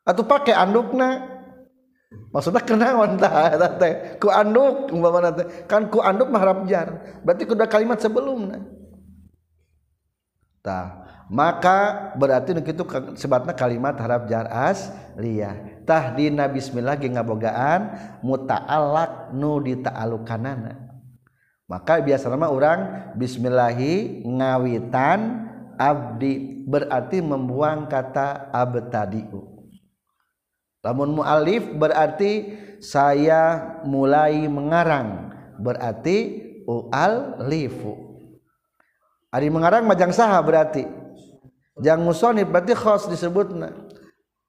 Atuh 0.08 0.24
pake 0.24 0.56
andukna. 0.56 1.28
Maksudnya 2.32 2.64
kenaon 2.64 3.20
tah 3.20 3.52
eta 3.52 3.68
teh? 3.76 3.94
Ku 4.16 4.32
anduk 4.32 4.88
umpamana 4.96 5.36
teh. 5.36 5.68
Kan 5.68 5.92
ku 5.92 6.00
anduk 6.00 6.32
mah 6.32 6.40
harap 6.40 6.64
jar. 6.72 7.20
Berarti 7.26 7.44
kudu 7.44 7.68
kalimat 7.68 8.00
sebelumna. 8.00 8.64
Tah 10.64 11.07
maka 11.28 12.12
berarti 12.16 12.56
itu 12.56 12.84
sebatnya 13.20 13.52
kalimat 13.52 13.96
harap 14.00 14.32
jar 14.32 14.48
asliyah 14.48 15.84
tahdina 15.84 16.48
bismillah 16.48 16.96
ge 16.96 17.12
ngabogaan 17.12 17.92
muta'allaq 18.24 19.36
nu 19.36 19.60
dita'alukanana 19.60 20.88
maka 21.68 22.00
biasa 22.00 22.32
nama 22.32 22.48
orang 22.48 23.12
bismillahi 23.20 24.24
ngawitan 24.24 25.52
abdi 25.76 26.64
berarti 26.64 27.20
membuang 27.20 27.92
kata 27.92 28.56
abtadiu. 28.56 29.68
Lamun 30.80 31.20
mualif 31.20 31.68
berarti 31.76 32.56
saya 32.80 33.76
mulai 33.84 34.48
mengarang 34.48 35.36
berarti 35.60 36.48
ual 36.64 37.44
lifu 37.50 37.98
ari 39.34 39.50
mengarang 39.50 39.84
majang 39.84 40.14
saha 40.14 40.38
berarti 40.40 40.88
jang 41.82 42.02
musonif 42.02 42.50
berarti 42.50 42.74
khos 42.74 43.10
disebutna 43.10 43.74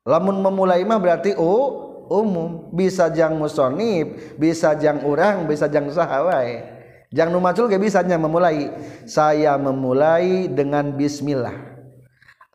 lamun 0.08 0.40
memulai 0.40 0.84
mah 0.84 0.96
berarti 0.96 1.36
oh 1.36 1.88
umum. 2.08 2.72
Bisa 2.72 3.12
jang 3.12 3.36
musonib 3.36 4.16
bisa 4.40 4.74
jang 4.74 5.04
orang 5.04 5.44
bisa 5.44 5.68
jang 5.68 5.86
sahawai 5.92 6.64
jang 7.12 7.32
numacul 7.32 7.68
gak 7.68 7.80
bisanya 7.80 8.16
memulai. 8.20 8.72
Saya 9.08 9.56
memulai 9.56 10.48
dengan 10.48 10.92
bismillah. 10.96 11.76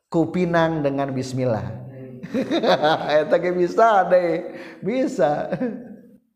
Kupinang 0.09 0.86
dengan 0.86 1.09
bismillah. 1.09 1.81
Eta 3.25 3.38
ge 3.41 3.49
bisa 3.53 4.05
deh. 4.09 4.53
Bisa. 4.81 5.49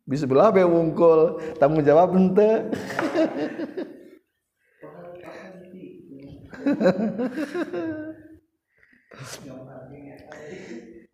Bismillah 0.07 0.49
be 0.49 0.65
wungkul. 0.65 1.37
Tanggung 1.61 1.85
jawab 1.85 2.17
ente 2.17 2.73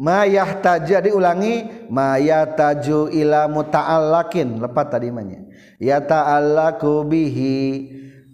mayah 0.04 0.60
taju 0.60 0.98
diulangi 1.00 1.88
maya 1.88 2.44
taju 2.50 3.08
ila 3.08 3.48
muta'allakin. 3.48 4.60
Lepat 4.60 4.88
tadi 4.92 5.08
manya 5.14 5.48
ya 5.80 6.04
ta'allaku 6.04 7.08
bihi. 7.08 7.56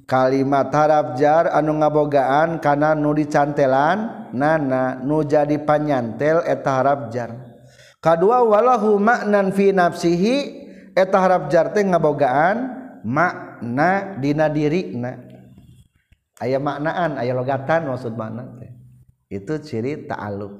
Kalimat 0.09 0.73
harap 0.73 1.21
jar 1.21 1.53
anu 1.53 1.77
ngabogaan 1.77 2.57
kana 2.57 2.97
nu 2.97 3.13
dicantelan 3.13 4.33
nana 4.33 4.97
nu 5.05 5.21
jadi 5.21 5.61
panyantel 5.61 6.41
eta 6.49 6.81
harap 6.81 7.13
jar. 7.13 7.29
Kadua 8.01 8.41
walahu 8.41 8.97
maknan 8.97 9.53
fi 9.53 9.69
nafsihi 9.69 10.35
eta 10.97 11.13
harap 11.13 11.53
jar 11.53 11.69
teh 11.77 11.85
ngabogaan 11.85 12.73
makna 13.05 14.17
dina 14.17 14.49
dirina 14.49 15.13
aya 16.41 16.57
maknaan 16.57 17.21
aya 17.21 17.37
logatan 17.37 17.93
maksud 17.93 18.17
makna 18.17 18.49
teh. 18.57 18.78
Itu 19.29 19.53
ciri 19.61 20.09
ta'alluq. 20.09 20.53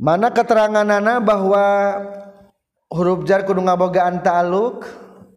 Mana 0.00 0.32
keterangan 0.32 0.86
nana 0.86 1.20
bahwa 1.20 1.66
huruf 2.88 3.26
jar 3.28 3.44
kudu 3.44 3.60
ngabogaan 3.60 4.24
ta'aluk 4.24 4.86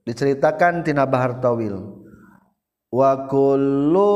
diceritakan 0.08 0.86
tina 0.86 1.04
bahar 1.04 1.42
tawil. 1.42 2.00
Wa 2.94 3.28
kullu 3.28 4.13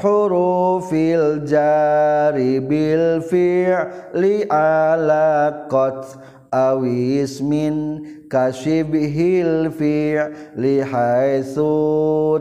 hurufil 0.00 1.44
jari 1.46 2.58
bil 2.58 3.20
fi'li 3.22 4.48
ala 4.48 5.68
qat 5.68 6.18
awis 6.50 7.44
min 7.44 8.00
kasyibhil 8.32 9.70
fi'li 9.70 10.82
haitsu 10.82 11.68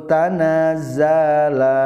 tanazzala 0.07 1.83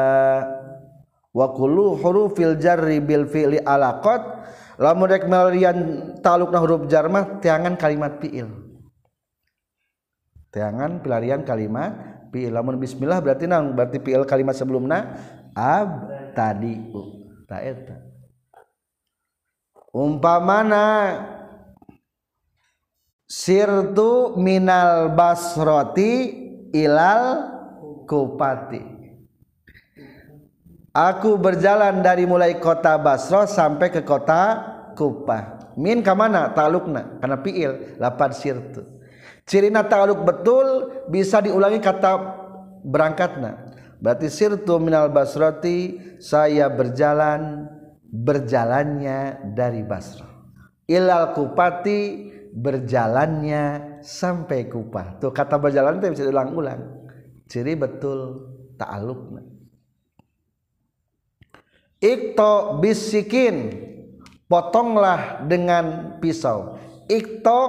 wa 1.29 1.53
kullu 1.53 1.97
hurufil 2.01 2.57
jarri 2.57 2.97
bil 2.97 3.29
fi'li 3.29 3.61
ala 3.61 4.01
qat 4.01 4.21
lamun 4.81 5.07
rek 5.11 5.29
melarian 5.29 5.77
taluk 6.25 6.49
na 6.49 6.59
huruf 6.63 6.89
jar 6.89 7.05
mah 7.11 7.37
tiangan 7.43 7.75
kalimat 7.77 8.17
fiil. 8.17 8.49
Tiangan 10.49 11.05
pelarian 11.05 11.45
kalimat 11.45 11.93
fiil. 12.33 12.49
Lamun 12.49 12.81
bismillah 12.81 13.21
berarti 13.21 13.45
nang 13.45 13.77
berarti 13.77 14.01
fiil 14.01 14.25
kalimat 14.25 14.57
sebelumna 14.57 15.13
ab 15.53 16.09
tadi 16.33 16.79
ta. 17.45 17.61
Eta 17.61 17.95
umpamana 19.93 21.17
sirtu 23.29 24.33
minal 24.37 25.13
basroti 25.13 26.13
ilal 26.73 27.45
kupati 28.09 28.98
Aku 30.89 31.37
berjalan 31.37 32.01
dari 32.01 32.25
mulai 32.25 32.57
kota 32.57 32.97
Basro 32.97 33.45
sampai 33.45 33.93
ke 33.93 34.01
kota 34.01 34.77
Kupah. 34.97 35.73
Min 35.79 36.03
ke 36.03 36.11
mana? 36.11 36.51
Talukna 36.51 37.21
karena 37.23 37.37
fiil 37.39 37.71
lapan 38.01 38.31
sirtu. 38.35 38.83
Cirina 39.47 39.87
taluk 39.87 40.27
betul 40.27 40.91
bisa 41.07 41.39
diulangi 41.39 41.79
kata 41.79 42.11
berangkatna. 42.83 43.71
Berarti 43.97 44.27
sirtu 44.27 44.77
minal 44.77 45.11
basroti 45.11 45.97
saya 46.19 46.67
berjalan 46.67 47.67
berjalannya 48.11 49.51
dari 49.55 49.81
Basro. 49.83 50.27
Ilal 50.89 51.33
kupati 51.37 52.29
berjalannya 52.53 53.97
sampai 54.01 54.67
kupah. 54.67 55.21
Tuh 55.21 55.31
kata 55.31 55.57
berjalan 55.61 56.01
itu 56.01 56.11
bisa 56.11 56.23
diulang-ulang. 56.27 56.81
Ciri 57.49 57.73
betul 57.73 58.45
ta'alukna. 58.77 59.58
Ikto 61.99 62.79
bisikin 62.79 63.75
potonglah 64.47 65.43
dengan 65.43 66.15
pisau. 66.23 66.79
Ikto 67.11 67.59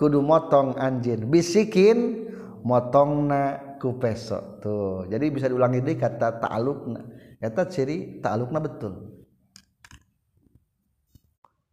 kudu 0.00 0.24
motong 0.24 0.80
anjir. 0.80 1.20
Bisikin 1.28 2.28
motong 2.64 3.28
na 3.28 3.40
ku 3.76 4.00
peso 4.00 4.58
tuh. 4.64 5.04
Jadi 5.12 5.28
bisa 5.28 5.46
diulangi 5.52 5.84
deh 5.84 6.00
kata 6.00 6.40
ta'alukna. 6.40 7.00
Kata 7.36 7.68
ciri 7.68 8.24
ta'alukna 8.24 8.58
betul. 8.64 9.20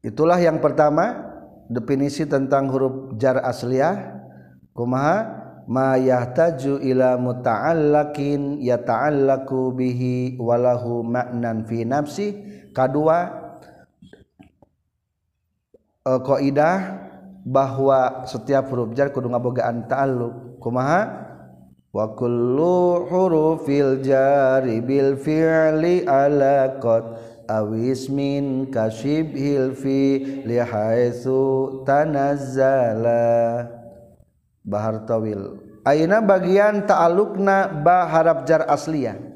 Itulah 0.04 0.36
yang 0.44 0.60
pertama 0.60 1.32
definisi 1.72 2.28
tentang 2.28 2.68
huruf 2.68 3.16
jar 3.16 3.40
asliyah 3.40 4.20
kumaha 4.76 5.41
ma 5.68 5.98
yahtaju 5.98 6.82
ila 6.82 7.18
muta'allakin 7.20 8.62
yata'allaku 8.62 9.76
bihi 9.76 10.38
walahu 10.42 11.06
ma'nan 11.06 11.66
fi 11.66 11.86
nafsi. 11.86 12.28
Kedua 12.72 13.18
uh, 16.08 16.20
kaidah 16.24 16.80
bahwa 17.44 18.24
setiap 18.30 18.70
huruf 18.70 18.94
jar 18.94 19.10
kudu 19.12 19.30
ngabogaan 19.30 19.90
ta'alluq 19.90 20.62
kumaha? 20.62 21.30
Wa 21.92 22.16
kullu 22.16 23.04
hurufil 23.12 24.00
jari 24.00 24.80
bil 24.80 25.20
fi'li 25.20 26.08
ala 26.08 26.80
qad 26.80 27.20
awis 27.52 28.08
min 28.08 28.72
kasyibhil 28.72 29.76
fi 29.76 30.24
li 30.48 30.56
haitsu 30.56 31.84
tanazzala 31.84 33.81
bahar 34.62 35.04
tawil. 35.06 35.62
Ayeuna 35.82 36.22
bagian 36.22 36.86
ta'alluqna 36.86 37.82
ba 37.82 38.06
harap 38.06 38.46
jar 38.46 38.70
asliyah 38.70 39.32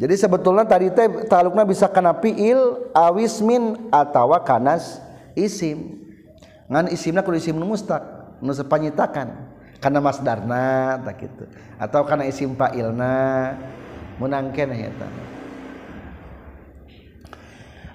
jadi 0.00 0.16
sebetulnya 0.16 0.64
tadi 0.64 0.88
teh 0.88 1.28
ta'alluqna 1.28 1.68
bisa 1.68 1.84
kana 1.84 2.16
fi'il 2.16 2.88
awis 2.96 3.44
min 3.44 3.92
atawa 3.92 4.40
kanas 4.40 4.96
isim. 5.36 6.00
Ngan 6.72 6.88
isimna 6.88 7.20
kudu 7.20 7.36
isim 7.36 7.60
mustaq 7.60 8.00
nu 8.40 8.56
sepanyitakan 8.56 9.28
karena 9.76 10.00
masdarna 10.00 10.96
tak 11.04 11.20
gitu 11.20 11.44
atau 11.76 12.00
karena 12.08 12.24
isim 12.24 12.56
fa'ilna. 12.56 13.12
Munangken 14.16 14.72
eta 14.72 15.08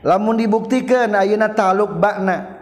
lamun 0.06 0.38
dibuktikan 0.38 1.10
ayeuna 1.18 1.50
ta'alluq 1.50 1.98
ba'na 1.98 2.55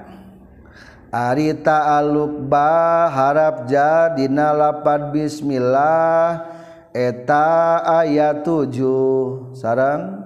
ari 1.13 1.54
ta'alluq 1.54 2.49
ba 2.49 3.06
harap 3.13 3.69
jadina 3.69 4.49
lapad 4.49 5.13
bismillah. 5.13 6.49
Eta 6.93 7.82
ayat 8.06 8.45
7 8.45 9.58
sarang 9.58 10.21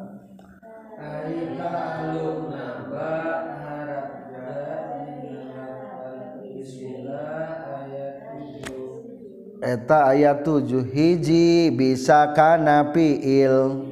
Ari 1.00 1.56
ta'alluq 1.56 2.52
naba 2.52 3.12
harap 3.64 4.08
Bismillah 6.44 7.72
ayat 7.72 8.20
7 8.68 9.64
eta 9.64 10.12
ayat 10.12 10.44
7 10.44 10.92
hiji 10.92 11.72
bisa 11.72 12.36
kana 12.36 12.92
fiil. 12.92 13.88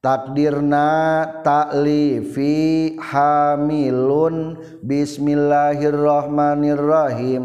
takdirna 0.01 1.29
taklifi 1.45 2.97
hamilun 2.97 4.57
bismillahirrahmanirrahim 4.81 7.45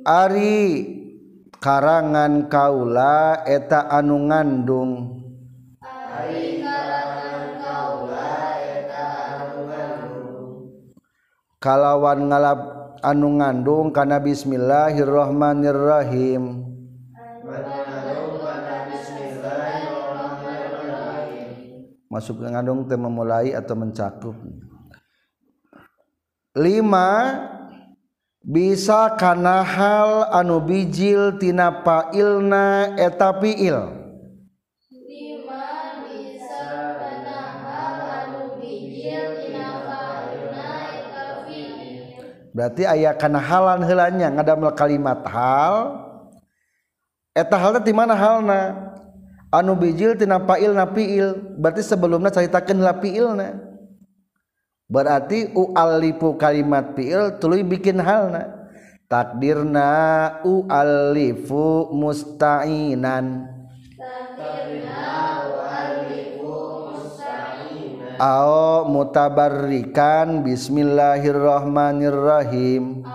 Ari 0.00 0.88
karangan 1.60 2.48
Kaula 2.48 3.44
eta 3.44 3.84
anu 3.92 4.32
ngandung. 4.32 5.20
Kalawan 11.60 12.32
ngalap 12.32 12.60
anu 13.04 13.36
ngandung 13.36 13.92
karena 13.92 14.16
Bismillahirrohmanirrohim. 14.24 16.64
Masuk 22.08 22.40
ke 22.40 22.48
ngandung 22.48 22.88
teh 22.88 22.96
memulai 22.96 23.52
atau 23.52 23.76
mencakup. 23.76 24.32
Lima 26.56 27.36
bisa 28.40 29.16
kana 29.20 29.60
hal 29.60 30.32
anu 30.32 30.64
bijil 30.64 31.36
tina 31.36 31.84
failna 31.84 32.96
eta 32.96 33.36
fiil. 33.40 34.00
Berarti 42.50 42.82
ayah 42.82 43.14
kana 43.14 43.38
halan 43.38 43.80
helanya 43.86 44.26
ngadamel 44.26 44.74
kalimat 44.74 45.22
hal. 45.22 46.02
Eta 47.30 47.54
halnya 47.54 47.78
di 47.78 47.94
mana 47.94 48.18
halna? 48.18 48.90
Anu 49.54 49.78
bijil 49.78 50.18
tina 50.18 50.42
failna 50.42 50.90
fiil. 50.90 51.38
Berarti 51.62 51.86
sebelumnya 51.86 52.34
ceritakeun 52.34 52.82
la 52.82 52.98
fiilna. 52.98 53.69
Berarti 54.90 55.54
ualifu 55.54 56.34
kalimat 56.34 56.98
fiil 56.98 57.38
tuluy 57.38 57.62
bikin 57.62 58.02
halna. 58.02 58.74
Takdirna 59.06 60.42
ualifu 60.42 61.94
musta'inan. 61.94 63.46
Ao 68.20 68.84
mutabarrikan 68.84 70.44
Bismillahirrahmanirrahim. 70.44 73.08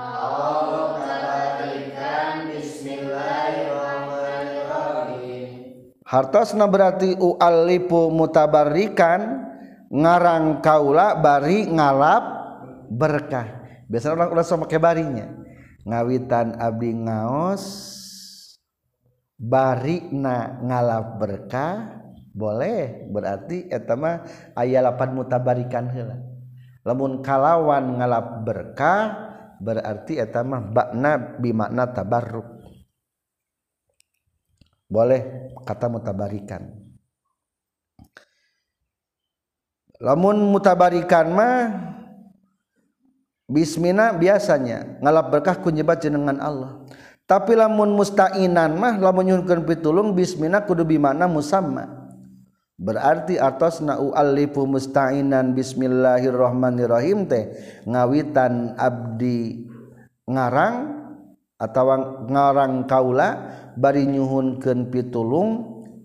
Hartosna 6.05 6.69
berarti 6.69 7.17
u'allifu 7.17 8.13
mutabarrikan 8.13 9.41
ngarang 9.95 10.59
kaula 10.59 11.15
bari 11.15 11.71
ngalap 11.71 12.23
berkah. 12.91 13.63
Biasanya 13.87 14.13
orang 14.19 14.31
ulah 14.35 14.45
sama 14.45 14.67
kayak 14.67 14.83
barinya. 14.83 15.25
Ngawitan 15.87 16.59
abdi 16.59 16.91
ngaos 16.91 17.63
bari 19.39 20.11
na 20.11 20.59
ngalap 20.59 21.15
berkah 21.15 22.03
boleh. 22.35 23.07
Berarti 23.07 23.71
etama 23.71 24.27
ayat 24.59 24.83
8 24.83 25.15
mutabarikan 25.15 25.87
hela 25.87 26.35
lamun 26.85 27.25
kalawan 27.25 27.97
ngalap 27.97 28.45
berkah 28.45 29.25
berarti 29.57 30.21
etama 30.21 30.61
bakna 30.61 31.17
bimakna 31.41 31.89
tabarruk. 31.89 32.45
Boleh 34.85 35.49
kata 35.65 35.89
mutabarikan. 35.89 36.61
lamun 39.99 40.51
mutabarikan 40.51 41.31
mah 41.31 41.59
Bismina 43.45 44.09
biasanya 44.09 44.97
ngalap 45.05 45.29
berkah 45.29 45.61
kunyebat 45.61 46.01
jenengan 46.01 46.41
Allah. 46.41 46.81
Tapi 47.29 47.53
lamun 47.53 47.93
mustainan 47.93 48.73
mah 48.73 48.97
lamun 48.97 49.29
nyuhunkeun 49.29 49.69
pitulung 49.69 50.17
bismina 50.17 50.65
kudu 50.65 50.81
bimana 50.81 51.29
musamma. 51.29 52.09
Berarti 52.75 53.37
atas 53.37 53.85
na'u 53.85 54.17
alifu 54.17 54.65
mustainan 54.65 55.53
bismillahirrahmanirrahim 55.53 57.29
teh 57.29 57.53
ngawitan 57.85 58.73
abdi 58.81 59.69
ngarang 60.25 61.05
atau 61.61 61.85
ngarang 62.25 62.89
kaula 62.89 63.29
bari 63.77 64.09
nyuhunkeun 64.09 64.89
pitulung 64.89 65.49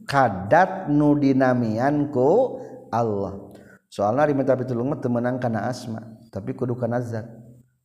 kadat 0.05 0.93
nu 0.93 1.17
dinamian 1.17 2.13
ku 2.13 2.61
Allah. 2.93 3.50
Soalnya 3.91 4.31
di 4.31 4.35
minta 4.39 4.55
pitulung 4.55 4.95
temenang 5.03 5.43
kana 5.43 5.67
asma 5.67 6.01
tapi 6.31 6.55
kudu 6.55 6.79
kana 6.79 7.03
zat. 7.03 7.27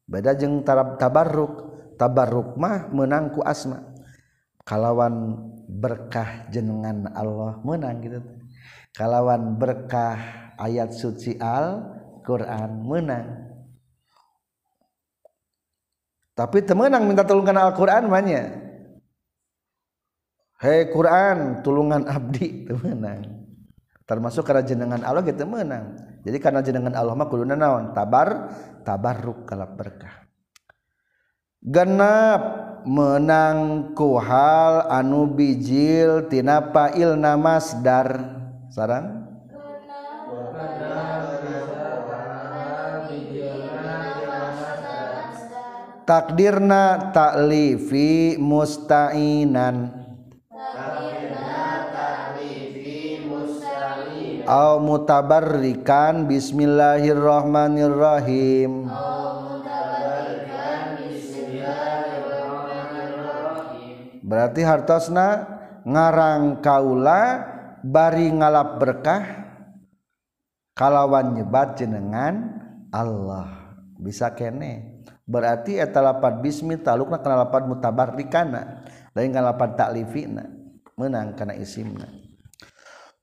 Beda 0.05 0.37
jeung 0.37 0.61
tabarruk. 0.61 1.73
Tabarruk 1.97 2.55
mah 2.61 2.93
menang 2.93 3.33
ku 3.33 3.41
asma. 3.41 3.81
Kalawan 4.61 5.41
berkah 5.65 6.45
jenengan 6.53 7.09
Allah 7.17 7.57
menang 7.65 8.05
gitu. 8.05 8.21
Kalawan 8.93 9.57
berkah 9.57 10.53
ayat 10.61 10.93
suci 10.93 11.41
Al 11.41 11.81
Quran 12.21 12.85
menang. 12.85 13.45
Tapi 16.35 16.59
temenang 16.67 17.07
minta 17.07 17.23
tulungan 17.23 17.55
Al-Quran 17.55 18.11
banyak 18.11 18.45
Hei 20.59 20.91
Quran 20.91 21.63
tulungan 21.63 22.03
abdi 22.11 22.47
temenang 22.67 23.34
termasuk 24.05 24.45
karena 24.45 24.61
jenengan 24.61 25.01
Allah 25.01 25.25
kita 25.25 25.43
menang. 25.43 25.97
Jadi 26.21 26.37
karena 26.37 26.61
jenengan 26.61 26.93
Allah 26.93 27.17
mah 27.17 27.27
kudu 27.29 27.45
naon 27.45 27.91
tabar 27.93 28.53
tabarruk 28.85 29.49
kalap 29.49 29.73
berkah. 29.73 30.25
Genap 31.65 32.41
menang 32.85 33.91
ku 33.97 34.21
hal 34.21 34.85
anu 34.85 35.25
bijil 35.25 36.29
tina 36.29 36.61
ilna 36.93 37.33
masdar 37.33 38.09
sarang? 38.69 39.25
Takdirna 46.05 47.09
taklifi 47.09 48.37
mustainan 48.37 50.05
au 54.45 54.77
mutabarrikan 54.81 56.27
bismillahirrahmanirrahim. 56.29 58.89
Berarti 64.25 64.65
hartosna 64.65 65.45
ngarang 65.85 66.65
kaula 66.65 67.45
bari 67.85 68.33
ngalap 68.33 68.81
berkah 68.81 69.45
kalawan 70.73 71.37
nyebat 71.37 71.77
jenengan 71.77 72.57
Allah. 72.89 73.77
Bisa 74.01 74.33
kene. 74.33 75.05
Berarti 75.25 75.81
eta 75.81 76.01
lapat 76.01 76.41
bismi 76.41 76.77
talukna 76.81 77.21
kana 77.21 77.45
lapat 77.45 77.69
mutabarrikana. 77.69 78.81
Lain 79.13 79.29
kana 79.33 79.53
lapat 79.53 79.77
taklifina. 79.77 80.41
Menang 80.97 81.37
kana 81.37 81.53
isimna 81.57 82.24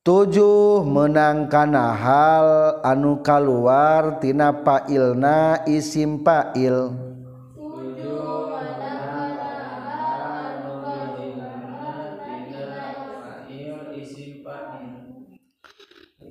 tujuh 0.02 0.82
menang 0.82 1.46
kana 1.46 1.94
hal 1.94 2.48
anu 2.82 3.22
kaluar 3.22 4.18
tina 4.18 4.50
pailna 4.50 5.62
isim 5.70 6.26
pail. 6.26 6.90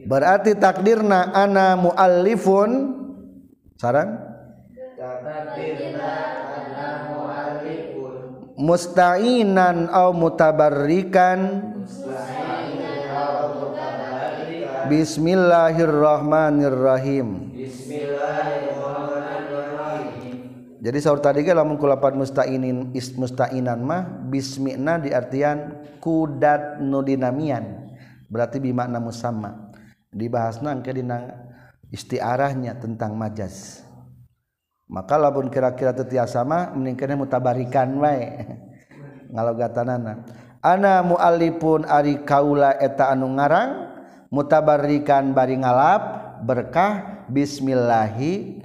Berarti 0.02 0.60
takdirna 0.60 1.32
ana 1.32 1.80
muallifun. 1.80 3.00
Sarang? 3.80 4.20
Mustainan 8.60 9.88
au 9.88 10.12
mutabarrikan 10.12 11.71
Bismillahirrahmanirrahim. 14.92 17.56
Bismillahirrahmanirrahim. 17.56 20.36
Jadi 20.84 20.98
saur 21.00 21.24
tadi 21.24 21.48
ge 21.48 21.56
lamun 21.56 21.80
kulapan 21.80 22.20
musta'inin 22.20 22.92
is 22.92 23.16
musta'inan 23.16 23.88
mah 23.88 24.04
bismina 24.28 25.00
diartian 25.00 25.80
kudat 26.04 26.84
nudinamian. 26.84 27.88
Berarti 28.28 28.60
Berarti 28.60 28.68
bimakna 28.68 29.00
musamma. 29.00 29.72
Dibahasna 30.12 30.76
engke 30.76 30.92
dina 30.92 31.40
istiarahnya 31.88 32.76
tentang 32.76 33.16
majaz. 33.16 33.88
Maka 34.92 35.16
labun 35.16 35.48
kira-kira 35.48 35.96
tetiasa 35.96 36.44
mah 36.44 36.76
mending 36.76 37.00
mutabarikan 37.16 37.96
wae. 37.96 38.44
Ngalogatanana. 39.32 40.28
Ana 40.60 41.00
muallifun 41.00 41.88
ari 41.88 42.28
kaula 42.28 42.76
eta 42.76 43.08
anu 43.08 43.32
ngarang 43.40 43.91
mutabarrikan 44.32 45.36
bari 45.36 45.60
ngalap 45.60 46.02
berkah 46.42 47.24
bismillahi 47.28 48.64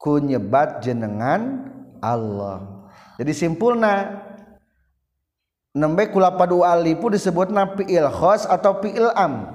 ku 0.00 0.18
nyebat 0.18 0.80
jenengan 0.82 1.70
Allah. 2.00 2.88
Jadi 3.20 3.32
simpulna 3.36 4.24
nembe 5.76 6.08
kulapadu 6.08 6.64
alipu 6.64 7.12
disebut 7.12 7.52
fi'il 7.52 8.08
khos 8.08 8.48
atau 8.48 8.80
fi'il 8.80 9.12
am. 9.12 9.52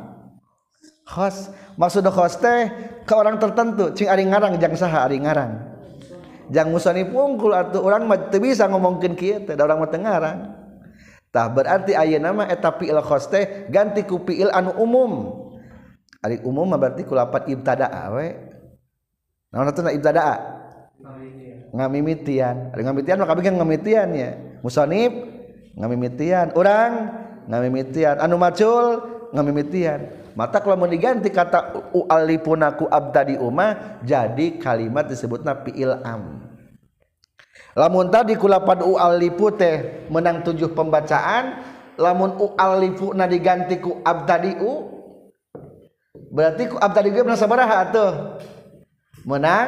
Khos 1.10 1.50
maksud 1.76 2.06
khos 2.14 2.38
teh 2.38 2.70
ke 3.04 3.14
orang 3.18 3.42
tertentu 3.42 3.90
cing 3.98 4.08
ari 4.08 4.24
ngarang 4.30 4.62
jang 4.62 4.78
saha 4.78 5.10
ari 5.10 5.18
ngarang. 5.18 5.74
Jang 6.52 6.70
musani 6.70 7.08
pungkul 7.08 7.56
atuh 7.56 7.82
orang 7.82 8.06
mah 8.06 8.30
teu 8.30 8.44
bisa 8.44 8.68
ngomongkeun 8.70 9.16
kieu 9.18 9.40
teh 9.42 9.58
da 9.58 9.66
urang 9.66 9.82
mah 9.82 9.90
teu 9.90 9.98
ngarang. 9.98 10.61
tah 11.32 11.48
berarti 11.48 11.96
ayeuna 11.96 12.36
nama 12.36 12.44
eta 12.46 12.76
fi'il 12.76 13.00
khos 13.02 13.32
teh 13.32 13.72
ganti 13.72 14.04
ku 14.04 14.22
fi'il 14.22 14.52
anu 14.52 14.76
umum. 14.78 15.12
Ari 16.22 16.44
umum 16.46 16.70
mah 16.70 16.78
berarti 16.78 17.08
ku 17.08 17.18
lapat 17.18 17.50
ibtada'a 17.50 18.04
we. 18.14 18.28
Naon 19.50 19.72
teh 19.74 19.96
ibtada'a? 19.96 20.36
Ngamimitian. 21.72 22.76
Ari 22.76 22.82
ngamimitian 22.86 23.18
mah 23.18 23.28
kabeh 23.32 23.44
ngamimitian 23.48 24.08
ya. 24.14 24.30
Musonib 24.62 25.12
ngamimitian. 25.80 26.54
Urang 26.54 26.94
ngamimitian. 27.50 28.22
Anu 28.22 28.38
macul 28.38 29.02
ngamimitian. 29.34 30.22
Mata 30.32 30.64
kalau 30.64 30.80
mau 30.80 30.88
diganti 30.88 31.28
kata 31.28 31.92
u'alipunaku 31.92 32.88
abtadi 32.88 33.36
umah 33.36 34.00
jadi 34.00 34.56
kalimat 34.62 35.12
disebutna 35.12 35.60
fi'il 35.68 35.92
am. 36.08 36.41
Lamun 37.78 38.12
tadi 38.12 38.36
kulapan 38.36 38.84
ualipu 38.84 39.52
teh 39.54 40.08
menang 40.12 40.44
tujuh 40.44 40.76
pembacaan 40.76 41.64
lamun 41.96 42.36
ualifuna 42.36 43.28
diganti 43.28 43.80
ku 43.80 44.00
abtadi 44.04 44.60
u 44.60 44.90
berarti 46.32 46.72
ku 46.72 46.76
abtadi 46.80 47.12
gue 47.12 47.24
menang 47.24 47.40
sabaraha 47.40 47.78
tuh? 47.92 48.12
Menang 49.22 49.68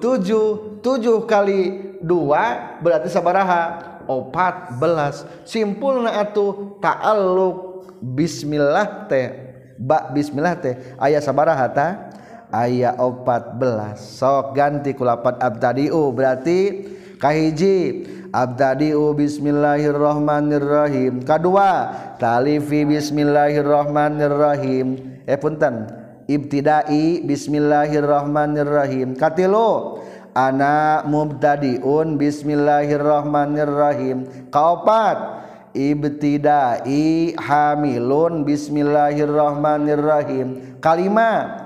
tujuh 0.00 0.80
tujuh 0.80 1.28
kali 1.28 1.92
dua 2.00 2.78
berarti 2.80 3.12
sabaraha 3.12 3.78
opat 4.08 4.80
belas. 4.80 5.28
Simpulna 5.44 6.22
atuh 6.22 6.80
ta'alluq 6.80 7.86
bismillah 8.02 9.06
teh 9.06 9.52
bak 9.78 10.14
Bismillah 10.14 10.54
teh 10.58 10.74
ayah 11.02 11.22
sabara 11.22 11.54
hata 11.54 12.10
ayah 12.52 12.94
14 12.94 13.96
sok 13.96 14.52
ganti 14.54 14.92
kulapan 14.92 15.40
abtadiu 15.40 16.12
berarti 16.12 16.84
kahiji 17.22 18.02
abtadiu 18.34 19.14
Bismillahirrahmanirrahim. 19.14 21.22
Kedua 21.22 21.94
talifi 22.18 22.82
Bismillahirrahmanirrahim. 22.82 25.22
Eh 25.22 25.38
punten. 25.38 25.86
Ibtidai 26.26 27.22
Bismillahirrahmanirrahim. 27.22 29.14
Katilu 29.14 30.02
anak 30.34 31.06
mubtadiun 31.06 32.18
Bismillahirrahmanirrahim. 32.18 34.26
Kaopat 34.50 35.46
ibtidai 35.76 37.36
hamilun 37.38 38.42
Bismillahirrahmanirrahim. 38.42 40.74
Kalimat 40.82 41.61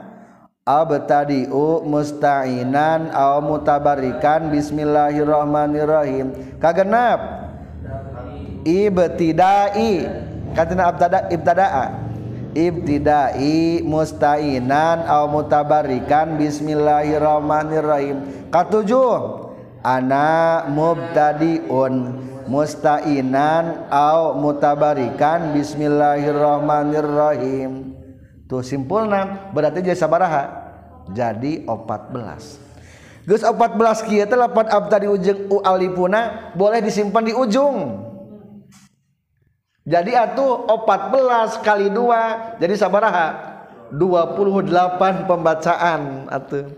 abtadiu 0.67 1.87
musta'inan 1.87 3.15
aw 3.15 3.39
mutabarikan 3.39 4.51
Bismillahirrahmanirrahim. 4.51 6.59
Kagenap 6.59 7.23
ibtidai. 8.67 10.11
Katina 10.59 10.91
abtada 10.91 11.31
ibtadaa. 11.31 12.03
Ibtidai 12.51 13.79
musta'inan 13.87 15.07
aw 15.07 15.31
mutabarikan 15.31 16.35
Bismillahirrahmanirrahim. 16.35 18.51
Katujuh. 18.51 19.47
Ana 19.87 20.67
mubtadiun 20.67 22.27
mustainan 22.51 23.87
au 23.87 24.35
mutabarikan 24.35 25.55
bismillahirrahmanirrahim 25.55 27.96
tuh 28.47 28.63
simpulna 28.63 29.51
berarti 29.51 29.83
jadi 29.83 29.99
sabaraha 29.99 30.71
jadi 31.11 31.67
14 31.67 32.67
Gus 33.27 33.43
14 33.43 34.07
kieu 34.07 34.23
teh 34.23 34.39
lapan 34.39 34.71
abta 34.71 35.03
di 35.03 35.11
ujung 35.11 35.51
u 35.51 35.59
alifuna 35.67 36.55
boleh 36.55 36.79
disimpan 36.79 37.27
di 37.27 37.35
ujung. 37.35 38.07
Jadi 39.83 40.15
atuh 40.15 40.71
14 40.71 41.59
kali 41.67 41.91
2 41.91 42.63
jadi 42.63 42.75
sabaraha 42.79 43.59
28 43.91 45.27
pembacaan 45.27 46.31
atuh. 46.31 46.71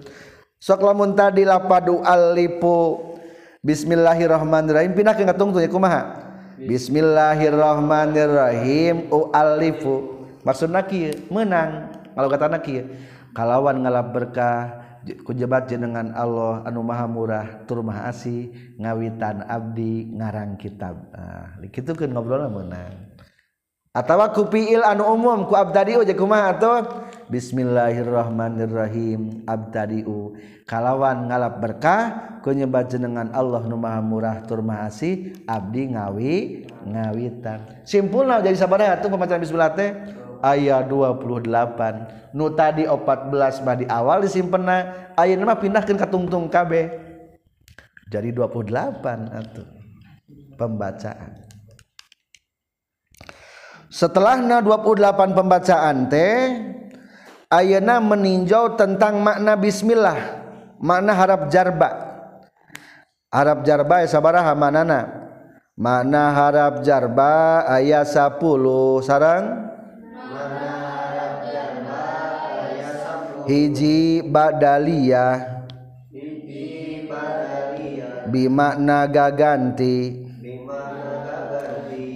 Sok 0.57 0.89
lamun 0.89 1.12
tadi 1.12 1.45
lapadu 1.45 2.01
alifu. 2.01 3.12
Bismillahirrahmanirrahim. 3.61 4.97
Pindah 4.97 5.12
ke 5.12 5.29
ngatung 5.29 5.53
tuh 5.53 5.61
ya 5.61 5.69
kumaha? 5.69 6.16
Bismillahirrahmanirrahim. 6.64 9.12
Ualifu 9.12 10.18
maksudna 10.43 10.82
kieu 10.86 11.14
menang. 11.30 11.95
Kalau 12.14 12.28
kata 12.30 12.59
kieu 12.62 12.86
kalawan 13.30 13.86
ngalap 13.86 14.11
berkah 14.11 14.82
kujebat 15.22 15.70
jenengan 15.70 16.11
Allah 16.12 16.66
anu 16.66 16.82
maha 16.82 17.07
murah 17.07 17.62
tur 17.64 17.86
maha 17.86 18.11
asih 18.11 18.51
ngawitan 18.76 19.47
abdi 19.47 20.11
ngarang 20.12 20.59
kitab. 20.59 20.99
Ah 21.14 21.55
kitu 21.70 21.95
kan 21.95 22.11
ngobrol 22.11 22.51
menang. 22.51 23.07
Atawa 23.95 24.28
kupiil 24.30 24.82
anu 24.84 25.05
umum 25.11 25.47
ku 25.49 25.57
abtadiu 25.57 26.05
jeung 26.07 26.18
kumaha 26.22 26.55
atuh? 26.55 26.86
Bismillahirrahmanirrahim. 27.32 29.43
Abtadiu. 29.49 30.36
Kalawan 30.68 31.24
ngalap 31.26 31.59
berkah 31.59 32.03
ku 32.45 32.53
nyebat 32.53 32.93
jenengan 32.93 33.32
Allah 33.32 33.64
nu 33.64 33.80
maha 33.80 34.05
murah 34.05 34.45
tur 34.45 34.61
maha 34.62 34.86
asih 34.93 35.32
abdi 35.49 35.89
ngawi 35.97 36.68
ngawitan. 36.84 37.64
Simpulna 37.89 38.45
jadi 38.45 38.61
sabaraha 38.61 39.01
atuh 39.01 39.09
pembacaan 39.09 39.41
bismillah 39.41 39.72
teh 39.74 39.97
ayat 40.43 40.91
28 40.91 42.34
nu 42.34 42.53
tadi 42.53 42.84
14 42.84 43.64
mah 43.64 43.76
di 43.78 43.86
awal 43.89 44.22
disimpenna 44.24 45.11
ayeuna 45.18 45.55
mah 45.55 45.59
pindahkeun 45.59 45.99
ka 45.99 46.07
tungtung 46.07 46.47
kabeh 46.47 47.09
jadi 48.09 48.32
28 48.32 49.05
atuh 49.36 49.68
pembacaan. 50.57 51.45
Setelahna 53.89 54.61
28 54.61 55.36
pembacaan 55.36 55.97
teh 56.09 56.61
ayeuna 57.53 58.01
meninjau 58.01 58.76
tentang 58.76 59.20
makna 59.20 59.57
bismillah 59.57 60.18
makna 60.80 61.12
harap 61.12 61.49
jarba. 61.53 62.09
Harap 63.28 63.61
jarba 63.64 64.01
ya 64.01 64.09
sabaraha 64.09 64.57
manana 64.57 65.28
makna 65.76 66.32
harap 66.32 66.80
jarba 66.80 67.64
ayat 67.68 68.09
10 68.09 68.41
sarang 69.05 69.45
hiji 73.49 74.20
badaliyah 74.28 75.64
bimakna 78.28 79.09
gaganti 79.09 80.28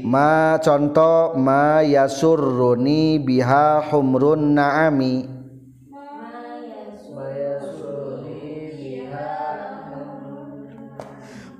ma 0.04 0.58
contoh 0.58 1.32
ma 1.38 1.80
yasurruni 1.80 3.16
biha 3.22 3.86
humrun 3.88 4.52
naami. 4.52 5.30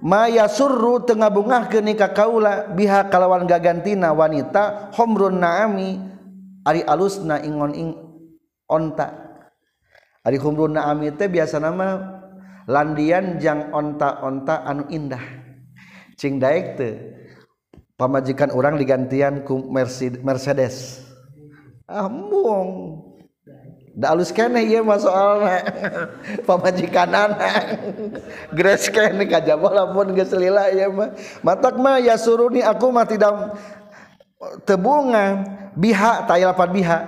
Ma 0.03 0.27
yasurru 0.27 1.07
tengah 1.07 1.31
bungah 1.31 1.71
ke 1.71 1.79
nikah 1.79 2.11
kaula 2.11 2.67
biha 2.75 3.07
kalawan 3.07 3.47
gagantina 3.47 4.11
wanita 4.11 4.91
humrun 4.99 5.39
naami 5.39 6.03
Ari 6.63 6.87
alusna 6.87 7.43
ingon 7.43 7.73
ing 7.75 7.89
onta. 8.71 9.11
Ari 10.23 10.39
humrun 10.39 10.79
naami 10.79 11.11
teh 11.19 11.27
biasa 11.27 11.59
nama 11.59 11.99
landian 12.71 13.43
jang 13.43 13.75
onta-onta 13.75 14.63
anu 14.63 14.87
indah. 14.87 15.23
Cing 16.15 16.39
daek 16.39 16.79
teh 16.79 16.95
pamajikan 17.99 18.55
orang 18.55 18.79
digantian 18.79 19.43
ku 19.43 19.59
Mercedes. 20.23 21.03
Ah 21.91 22.07
da 23.93 24.17
alus 24.17 24.33
kene 24.33 24.65
ieu 24.65 24.81
mah 24.81 24.97
soalna 24.97 25.61
pamajikanana 26.49 27.77
gres 28.57 28.89
kene 28.89 29.29
kajaba 29.29 29.69
lamun 29.69 30.17
geus 30.17 30.33
lila 30.33 30.73
ieu 30.73 30.89
mah. 30.89 31.13
Matak 31.45 31.77
mah 31.77 32.01
ya 32.01 32.17
suruni 32.17 32.65
aku 32.65 32.89
mah 32.89 33.05
tidak 33.05 33.53
tebunga 34.65 35.45
biha 35.77 36.27
tayalapan 36.27 36.71
biha. 36.73 36.99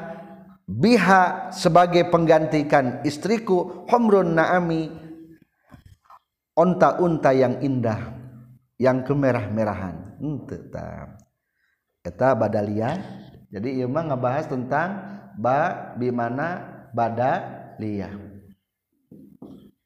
Biha 0.64 1.52
sebagai 1.52 2.08
penggantikan 2.08 3.04
istriku 3.04 3.84
homrun 3.84 4.32
naami 4.32 4.88
onta-unta 6.56 7.36
yang 7.36 7.60
indah 7.60 8.16
yang 8.80 9.04
kemerah-merahan. 9.04 10.16
Henteu 10.24 10.72
tah 10.72 11.20
eta 12.04 12.36
badaliyah 12.36 13.00
jadi 13.48 13.80
ieu 13.80 13.88
mah 13.88 14.12
ngabahas 14.12 14.44
tentang 14.52 15.00
ba 15.40 15.92
bimana 15.96 16.60
badaliyah 16.92 18.12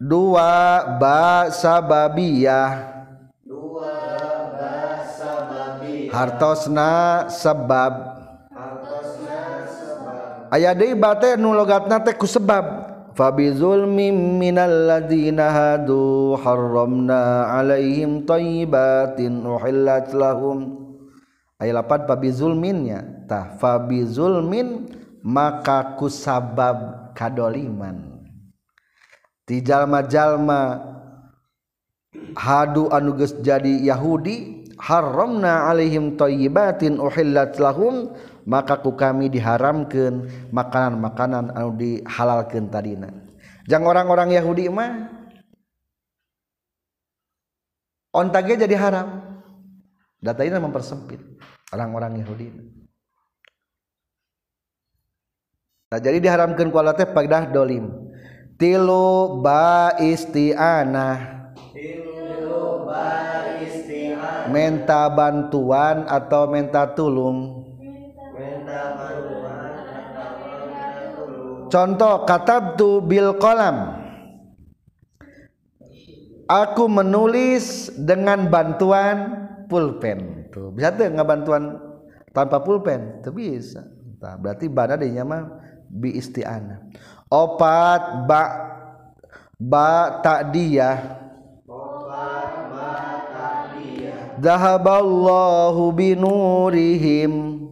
dua 0.03 0.83
ba 0.99 1.47
sababiyah 1.47 2.98
hartosna 6.19 6.91
sebab. 7.31 7.93
Aya 10.51 10.75
deui 10.75 10.99
bate 10.99 11.39
nu 11.39 11.55
logatna 11.55 12.03
teh 12.03 12.17
ku 12.19 12.27
sebab. 12.27 12.89
فبظلم 13.19 13.99
من 14.39 14.55
hadu 15.43 16.39
harramna 16.39 17.51
alaihim 17.51 18.23
thayyibatin 18.23 19.43
طيبات 19.43 19.59
أحلت 19.59 20.09
لهم 20.15 20.59
ayat 21.59 21.83
8 21.83 22.07
fabizulminnya 22.07 23.27
tah 23.27 23.59
fabizulmin 23.59 24.87
maka 25.27 25.99
kusabab 25.99 27.11
kadoliman. 27.19 28.23
Ti 29.43 29.67
jalma-jalma 29.67 30.79
hadu 32.39 32.87
anu 32.95 33.19
geus 33.19 33.35
jadi 33.43 33.83
Yahudi 33.83 34.58
haramna 34.79 35.69
alaihim 35.69 36.15
thayyibatin 36.15 37.03
uhillat 37.03 37.59
lahum 37.59 38.15
maka 38.49 38.81
ku 38.81 38.97
kami 38.97 39.29
diharamkan 39.29 40.25
makanan-makanan 40.55 41.53
anu 41.53 41.77
dihalalkan 41.77 42.73
tadina. 42.73 43.13
Jang 43.69 43.85
orang-orang 43.85 44.33
Yahudi 44.33 44.73
mah 44.73 45.13
ontage 48.17 48.57
jadi 48.57 48.77
haram. 48.81 49.09
Data 50.19 50.43
ini 50.43 50.57
mempersempit 50.59 51.21
orang-orang 51.71 52.25
Yahudi. 52.25 52.49
Nah 55.89 56.01
jadi 56.01 56.19
diharamkan 56.21 56.73
kuala 56.73 56.97
teh 56.97 57.07
pada 57.07 57.45
dolim. 57.49 57.93
Tilu 58.59 59.39
ba 59.39 59.95
isti'anah 60.03 61.39
tilu 61.79 62.83
ba 62.83 63.55
isti'an 63.63 63.78
menta 64.49 65.13
bantuan 65.13 66.09
atau 66.09 66.49
tulung? 66.97 67.69
Minta 68.35 68.97
bantuan 68.97 69.73
atau 69.87 71.69
contoh 71.69 72.15
katabtu 72.25 73.05
bil 73.05 73.37
qalam 73.37 73.99
aku 76.49 76.89
menulis 76.89 77.93
dengan 77.95 78.49
bantuan 78.49 79.47
pulpen. 79.69 80.49
Tuh 80.49 80.73
bisa 80.73 80.97
tuh 80.97 81.13
nggak 81.13 81.29
bantuan 81.29 81.77
tanpa 82.33 82.65
pulpen? 82.65 83.21
Itu 83.21 83.31
bisa. 83.31 83.85
Nah, 84.19 84.35
berarti 84.41 84.67
bana 84.67 84.97
dinya 84.99 85.23
mah 85.23 85.43
bi 85.87 86.17
isti'anah. 86.17 86.89
Opat 87.29 88.25
ba 88.25 88.43
ba 89.61 90.25
takdiyah 90.25 91.28
Zahaballahu 94.39 95.93
binurihim 95.95 97.67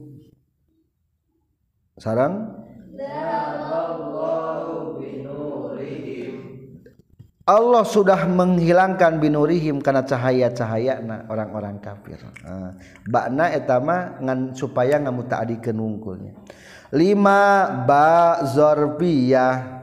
sarang 1.97 2.67
Allah 7.47 7.87
sudah 7.87 8.27
menghilangkan 8.27 9.23
binurihim 9.23 9.79
karena 9.79 10.03
cahaya-cahaya 10.03 10.99
na 10.99 11.23
orang-orang 11.31 11.79
kafir. 11.79 12.19
Uh, 12.43 12.75
bakna 13.07 13.55
etama 13.55 14.19
ngan 14.19 14.51
supaya 14.59 14.99
ngamu 14.99 15.31
ta'adikeun 15.31 15.79
wungkulnya. 15.79 16.35
Lima 16.91 17.71
ba 17.87 18.43
zorfiyah. 18.51 19.76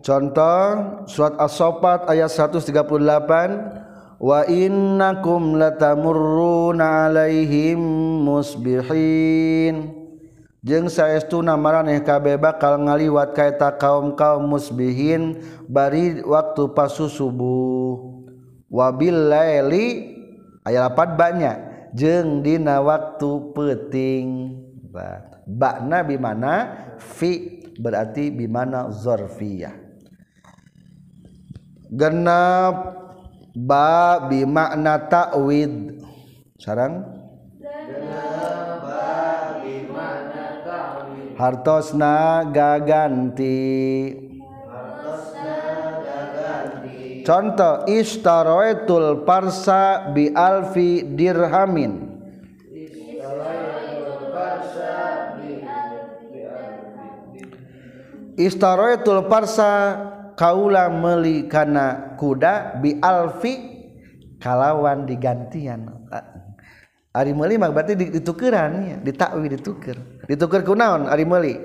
Contoh 0.00 0.64
surat 1.04 1.36
As-Saffat 1.36 2.08
ayat 2.08 2.32
138 2.32 4.16
wa 4.16 4.40
innakum 4.48 5.60
latamurruna 5.60 7.12
alaihim 7.12 7.76
musbihin. 8.24 9.92
Sayastu 10.64 11.44
naeh 11.44 12.00
KB 12.04 12.36
bakal 12.40 12.80
ngaliwat 12.84 13.36
kaita 13.36 13.76
kaum 13.76 14.16
kaum 14.16 14.48
musbihin 14.48 15.40
bari 15.68 16.24
waktu 16.24 16.72
pasu 16.72 17.08
subuh. 17.08 18.24
Wabilli 18.72 20.16
aya 20.64 20.88
dapat 20.88 21.16
banyak 21.16 21.56
jengdina 21.92 22.80
waktu 22.80 23.52
peting. 23.52 24.28
Bakna 25.44 26.04
bimana? 26.08 26.52
Fi 27.00 27.64
berarti 27.80 28.28
bimana 28.28 28.92
zorfiah 28.92 29.89
genap 31.90 32.74
ba 33.54 34.22
bimakna 34.30 35.10
takwid 35.10 35.98
sarang? 36.54 37.02
Hartosna 41.40 42.44
gaganti. 42.52 44.12
Contoh 47.24 47.88
istaroetul 47.88 49.24
parsa 49.24 50.12
bi 50.12 50.28
alfi 50.36 51.00
dirhamin. 51.16 52.12
Istaroetul 58.36 59.28
parsa 59.32 59.72
kaula 60.40 60.88
meli 60.88 61.44
kana 61.52 62.16
kuda 62.16 62.80
bi 62.80 62.96
alfi 63.04 63.54
kalawan 64.40 65.04
digantian 65.04 65.84
Ari 67.10 67.34
meuli 67.34 67.58
mah 67.58 67.74
berarti 67.74 67.98
ditukeran 67.98 68.72
ya, 68.86 68.96
ditakwi 69.02 69.50
dituker. 69.50 69.98
Dituker 70.30 70.62
ku 70.62 70.78
naon 70.78 71.10
ari 71.10 71.26
meuli? 71.26 71.58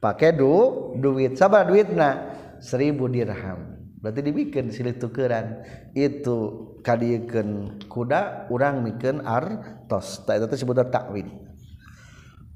Pake 0.00 0.32
du 0.32 0.48
duit. 0.96 1.36
Sabar 1.36 1.68
duitna? 1.68 2.32
Seribu 2.56 3.04
dirham. 3.04 3.84
Berarti 4.00 4.24
dibikin 4.24 4.72
silih 4.72 4.96
tukeran. 4.96 5.60
Itu 5.92 6.72
kadiekeun 6.80 7.84
kuda 7.84 8.48
urang 8.48 8.80
mikeun 8.80 9.20
artos. 9.28 10.24
Tak 10.24 10.40
itu 10.40 10.56
disebut 10.56 10.88
takwin. 10.88 11.28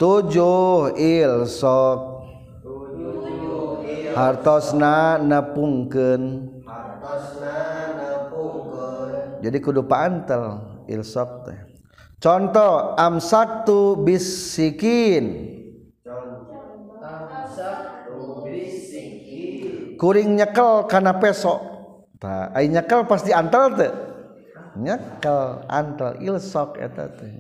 Tujuh 0.01 0.97
il 0.97 1.45
sok 1.45 2.16
hartosna 4.17 5.21
nepungkeun. 5.21 6.23
Hartosna 6.65 7.61
nepungkeun. 8.01 9.45
Jadi 9.45 9.59
kudu 9.61 9.85
paantel 9.85 10.65
ilsok 10.89 11.31
teh. 11.45 11.59
Contoh 12.17 12.97
amsaktu 12.97 14.01
bisikin 14.01 15.53
kuring 19.97 20.37
nyekel 20.37 20.85
karena 20.89 21.17
pesok 21.17 21.61
tak 22.21 22.53
ay 22.53 22.69
nyekel 22.69 23.05
pasti 23.09 23.33
antel 23.33 23.73
tuh 23.73 23.93
nyekel 24.77 25.65
antel 25.69 26.17
ilsok 26.21 26.81
eta 26.81 27.13
teh. 27.17 27.33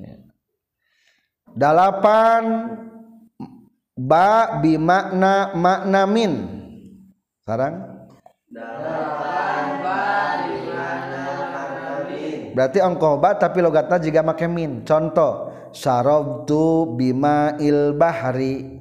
Dalapan 1.56 2.44
ba 3.96 4.60
bi 4.60 4.76
makna 4.76 5.56
makna 5.56 6.04
min 6.04 6.55
sarang? 7.46 7.74
Berarti 12.58 12.78
ongkoba 12.82 13.38
tapi 13.38 13.62
logatna 13.62 14.02
juga 14.02 14.26
make 14.26 14.50
min. 14.50 14.82
Contoh 14.82 15.54
sarabtu 15.70 16.90
bima 16.98 17.54
il 17.62 17.94
bahari 17.94 18.74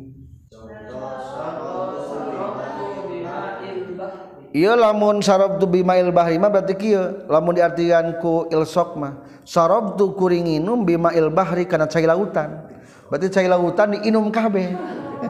Iya 4.55 4.71
lamun 4.71 5.19
sarob 5.19 5.59
tu 5.59 5.67
bima 5.67 5.99
il 5.99 6.15
bahri 6.15 6.39
mah 6.39 6.47
berarti 6.47 6.79
kieu. 6.79 7.27
Lamun 7.27 7.59
diartikan 7.59 8.17
ku 8.23 8.47
ilsok 8.47 8.95
mah. 8.95 9.13
Sarob 9.43 9.99
tu 9.99 10.15
kuring 10.15 10.47
inum 10.47 10.87
bima 10.87 11.11
il 11.11 11.27
bahri 11.27 11.67
karena 11.67 11.85
cai 11.85 12.07
lautan 12.07 12.65
berarti 13.11 13.27
cai 13.29 13.51
lautan 13.51 13.99
diinum 13.99 14.31
kabeh. 14.31 14.71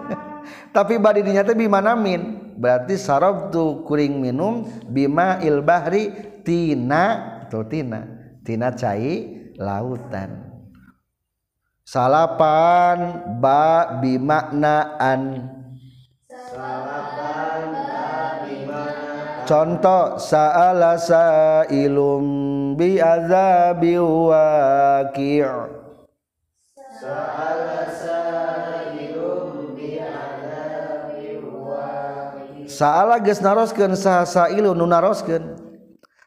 Tapi 0.78 1.02
badi 1.02 1.26
dinyata 1.26 1.58
bima 1.58 1.82
namin. 1.82 2.45
Berarti 2.58 2.96
sarabtu 2.98 3.84
kuring 3.84 4.20
minum 4.20 4.66
bima 4.88 5.40
il 5.44 5.62
bahri 5.62 6.12
tina 6.42 7.40
atau 7.46 7.68
tina. 7.68 8.02
Tina 8.46 8.74
cai 8.74 9.52
lautan. 9.58 10.54
Salapan 11.86 13.38
ba 13.42 14.00
bimaknaan. 14.02 15.50
Salapan 16.30 17.62
ba 17.74 18.14
bimaknaan 18.46 19.16
contoh 19.46 20.18
sa'ala 20.18 20.98
sa'ilum 20.98 22.26
bi 22.74 22.98
azabi 22.98 23.94
waqi' 24.02 25.46
salah 32.76 33.24
geus 33.24 33.40
naroskeun 33.40 33.96
saha 33.96 34.28
sailu 34.28 34.76
nu 34.76 34.84
naroskeun. 34.84 35.56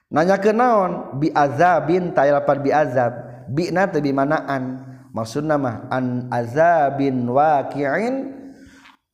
Nanyakeun 0.08 0.56
naon? 0.56 0.92
Bi 1.20 1.28
azabin 1.36 2.16
ta 2.16 2.24
bi 2.56 2.72
azab 2.72 3.12
bi 3.52 3.68
na 3.68 3.84
teu 3.92 4.00
bi 4.00 4.08
manaan 4.16 4.80
maksudna 5.12 5.60
mah 5.60 5.84
an 5.92 6.32
azabin 6.32 7.28
waqi'in. 7.28 8.40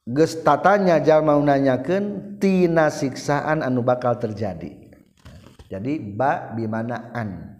Geus 0.05 0.45
tatanya 0.45 1.03
jalma 1.03 1.35
nanyakeun 1.35 2.39
tina 2.39 2.95
siksaan 2.95 3.65
anu 3.65 3.83
bakal 3.83 4.15
terjadi. 4.15 4.85
Jadi 5.67 5.99
ba 6.15 6.55
bi 6.55 6.71
manaan 6.71 7.59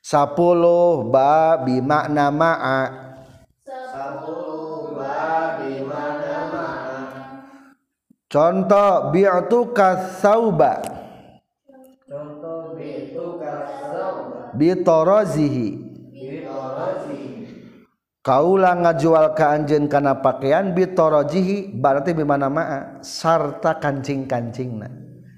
10 0.00 1.10
ba 1.10 1.60
bi 1.60 1.82
makna 1.82 2.30
ma'a. 2.30 2.80
10 3.66 4.53
contoh 8.34 9.14
bi'tuka 9.14 10.10
sauba. 10.18 10.82
Bitorozihi. 14.58 15.68
Kaulah 18.24 18.74
ngajual 18.80 19.36
ke 19.36 19.44
anjen 19.44 19.84
karena 19.86 20.16
pakaian 20.18 20.72
bitorojihi 20.74 21.76
berarti 21.78 22.16
bimana 22.16 22.48
maa? 22.50 22.98
Sarta 23.04 23.76
kancing 23.76 24.24
kancing 24.24 24.80
na 24.80 24.88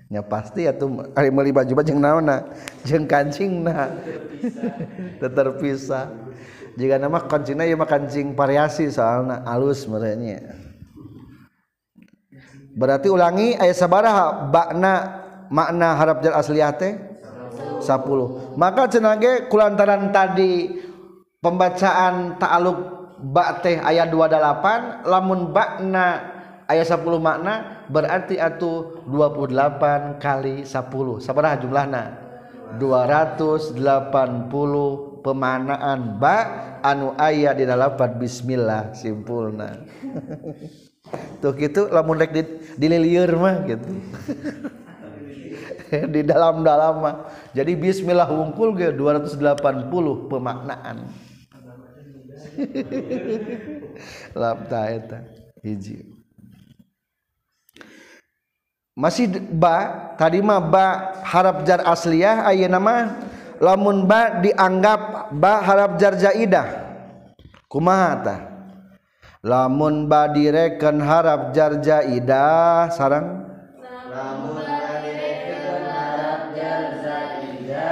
ya 0.06 0.22
pasti 0.22 0.70
ya 0.70 0.72
tuh 0.72 1.02
hari 1.18 1.34
meli 1.34 1.50
baju 1.50 1.82
baju 1.82 1.90
yang 1.90 1.98
naona 1.98 2.46
jeng 2.86 3.10
kancing 3.10 3.66
na 3.66 3.90
terpisah 5.18 6.14
jika 6.78 6.94
nama 7.02 7.26
kancingnya 7.26 7.66
ya 7.66 7.74
kancing 7.74 8.38
variasi 8.38 8.86
soalnya 8.86 9.42
alus 9.42 9.82
merenya 9.90 10.65
berarti 12.76 13.08
ulangi 13.08 13.56
ayat 13.56 13.72
sabaraha 13.72 14.52
bakna 14.52 15.24
makna 15.48 15.96
harap 15.96 16.20
jar 16.20 16.36
asliah 16.36 16.76
teh 16.76 16.92
10 17.80 18.60
maka 18.60 18.84
cenage 18.92 19.48
kulantaran 19.48 20.12
tadi 20.12 20.76
pembacaan 21.40 22.36
ta'aluk 22.36 22.78
ba 23.32 23.64
teh 23.64 23.80
ayat 23.80 24.12
28 24.12 25.08
lamun 25.08 25.56
bakna 25.56 26.36
ayat 26.68 26.84
10 26.84 27.00
makna 27.16 27.80
berarti 27.88 28.36
atuh 28.36 29.08
28 29.08 30.20
kali 30.20 30.68
10 30.68 31.24
sabaraha 31.24 31.56
jumlahna? 31.62 32.04
280 32.76 33.78
pemanaan 35.22 36.18
ba 36.18 36.36
anu 36.82 37.14
ayat 37.14 37.56
di 37.56 37.64
dalam 37.64 37.94
bismillah 38.18 38.90
simpulna. 38.92 39.80
tuh 41.40 41.52
gitu 41.56 41.88
lamun 41.92 42.18
rek 42.18 42.32
dililieur 42.76 43.30
mah 43.36 43.62
gitu. 43.64 43.90
Di 46.14 46.20
dalam-dalam 46.26 46.94
mah. 46.98 47.16
Jadi 47.54 47.78
bismillah 47.78 48.26
wungkul 48.26 48.74
ge 48.74 48.90
280 48.90 49.86
pemaknaan. 50.26 51.06
Labta 54.40 54.80
eta. 54.90 55.18
Hiji. 55.62 56.02
Masih 58.96 59.28
ba 59.52 60.08
tadi 60.16 60.40
mah 60.40 60.58
ba 60.58 61.12
harap 61.20 61.68
jar 61.68 61.84
asliyah 61.84 62.48
ayeuna 62.48 62.80
mah 62.80 63.02
lamun 63.60 64.08
ba 64.08 64.40
dianggap 64.40 65.32
ba 65.36 65.60
harap 65.60 66.00
jar 66.00 66.16
zaidah 66.16 66.64
kumaha 67.68 68.10
tah 68.24 68.40
lamun 69.44 70.08
badireken 70.08 71.00
harap 71.00 71.52
jarjaidah 71.52 72.88
sarang 72.92 73.46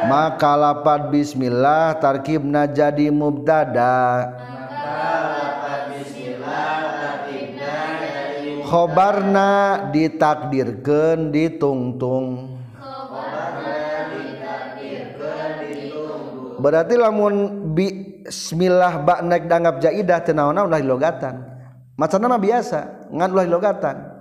maka 0.05 0.53
lapat 0.57 1.09
bismillah 1.09 1.97
tarkibna 1.99 2.69
jadi 2.69 3.09
mubtada. 3.09 4.31
Khobarna 8.65 9.87
ditakdirkan 9.95 11.31
ditungtung. 11.31 12.54
Berarti 16.65 16.97
lamun 16.97 17.77
bismillah 17.77 19.05
bak 19.05 19.21
naik 19.21 19.45
danggap 19.45 19.85
jaidah 19.85 20.25
tenawana 20.25 20.65
ulah 20.65 20.81
logatan 20.81 21.45
macam 22.01 22.25
nama 22.25 22.41
biasa? 22.41 23.13
Ngan 23.13 23.31
ulah 23.37 23.45
logatan 23.45 24.15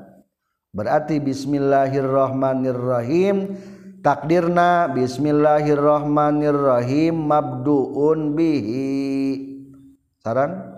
berarti 0.74 1.22
bismillahirrahmanirrahim. 1.22 3.54
Takdirna 4.04 4.91
bismillahirrahmanirrahim 4.91 7.16
mabduun 7.24 8.36
bihi. 8.36 8.91
Saran? 10.20 10.76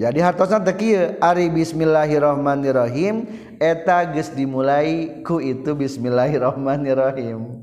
Jadi 0.00 0.16
hartosna 0.24 0.64
teu 0.64 1.12
ari 1.20 1.52
bismillahirrahmanirrahim 1.52 3.28
eta 3.60 4.08
geus 4.10 4.32
dimulai 4.32 5.20
ku 5.22 5.38
itu 5.38 5.76
bismillahirrahmanirrahim. 5.76 7.60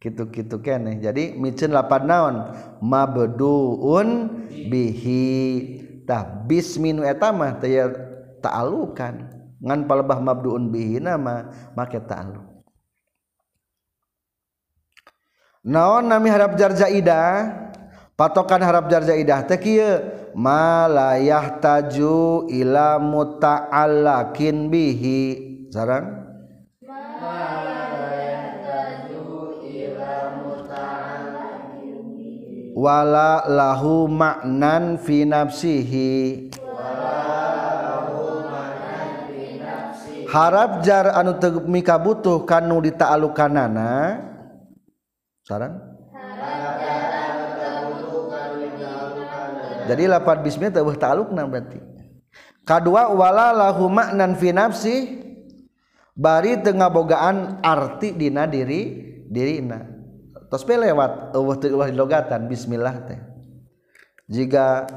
Gitu-gitu 0.00 0.60
keneh. 0.60 1.00
Jadi 1.00 1.36
micin 1.36 1.72
lapan 1.72 2.02
naon? 2.08 2.36
Mabduun 2.80 4.08
bihi. 4.50 5.36
Tah 6.08 6.44
bismi 6.44 6.92
nu 6.92 7.04
eta 7.04 7.32
mah 7.32 7.60
teu 7.60 7.92
ta'alukan. 8.40 9.14
Ngan 9.60 9.80
palebah 9.88 10.20
mabduun 10.20 10.68
bihi 10.72 11.00
nama 11.00 11.48
make 11.72 12.00
ta'aluk 12.04 12.54
naon 15.64 16.04
nami 16.04 16.28
harap 16.28 16.60
jar 16.60 16.76
zaidah 16.76 17.72
patokan 18.14 18.60
harap 18.60 18.86
jar 18.92 19.00
zaidah 19.00 19.48
teh 19.48 19.56
kieu 19.56 20.04
malayah 20.34 21.62
taju 21.62 22.50
ila 22.50 22.98
muta'allakin 22.98 24.68
bihi. 24.68 25.22
Sarang? 25.70 26.22
Wala 32.74 33.46
lahu 33.46 34.10
maknan 34.10 34.98
fi 34.98 35.22
nafsihi. 35.24 36.50
Harap 40.34 40.82
jar 40.82 41.14
anu 41.14 41.38
teu 41.38 41.62
mika 41.70 41.94
butuh 41.94 42.42
kanu 42.42 42.82
ditaalukanana. 42.82 44.18
Sarang? 45.46 45.93
Jadi 49.84 50.08
lapat 50.08 50.40
bismillah 50.40 50.72
teu 50.72 50.88
ta'alukna 50.96 51.44
berarti. 51.44 51.78
Kadua 52.64 53.12
wala 53.12 53.52
lahu 53.52 53.92
maknan 53.92 54.40
fi 54.40 54.48
nafsi 54.48 55.20
bari 56.16 56.56
teu 56.64 56.72
ngabogaan 56.72 57.60
arti 57.60 58.16
dina 58.16 58.48
diri 58.48 59.12
dirina. 59.28 59.84
Tos 60.48 60.64
pe 60.64 60.80
lewat 60.80 61.36
teu 61.36 61.44
eueuh 61.44 61.92
logatan 61.92 62.48
bismillah 62.48 63.04
teh. 63.04 63.20
Jika 64.32 64.88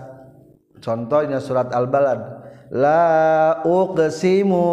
contohnya 0.79 1.43
surat 1.43 1.75
al-balad 1.75 2.47
la 2.71 3.59
uqsimu 3.67 4.67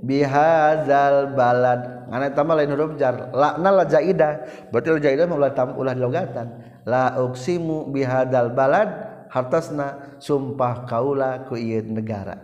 bihadzal 0.00 1.36
balad. 1.36 2.08
Ngana 2.08 2.28
eta 2.28 2.40
mah 2.44 2.54
lain 2.56 2.72
huruf 2.72 2.96
jar 2.96 3.28
lakna 3.36 3.68
la 3.68 3.84
jaidah. 3.84 4.32
Berarti 4.72 4.88
la 4.88 5.00
jaidah 5.04 5.24
mah 5.28 5.36
ulah 5.36 5.52
ulah 5.76 5.96
logatan. 6.00 6.46
La 6.88 7.20
uqsimu 7.20 7.92
bihadzal 7.92 8.56
balad 8.56 9.11
hartasna 9.32 10.20
sumpah 10.20 10.84
kaula 10.84 11.48
ku 11.48 11.56
ieu 11.56 11.80
negara. 11.80 12.36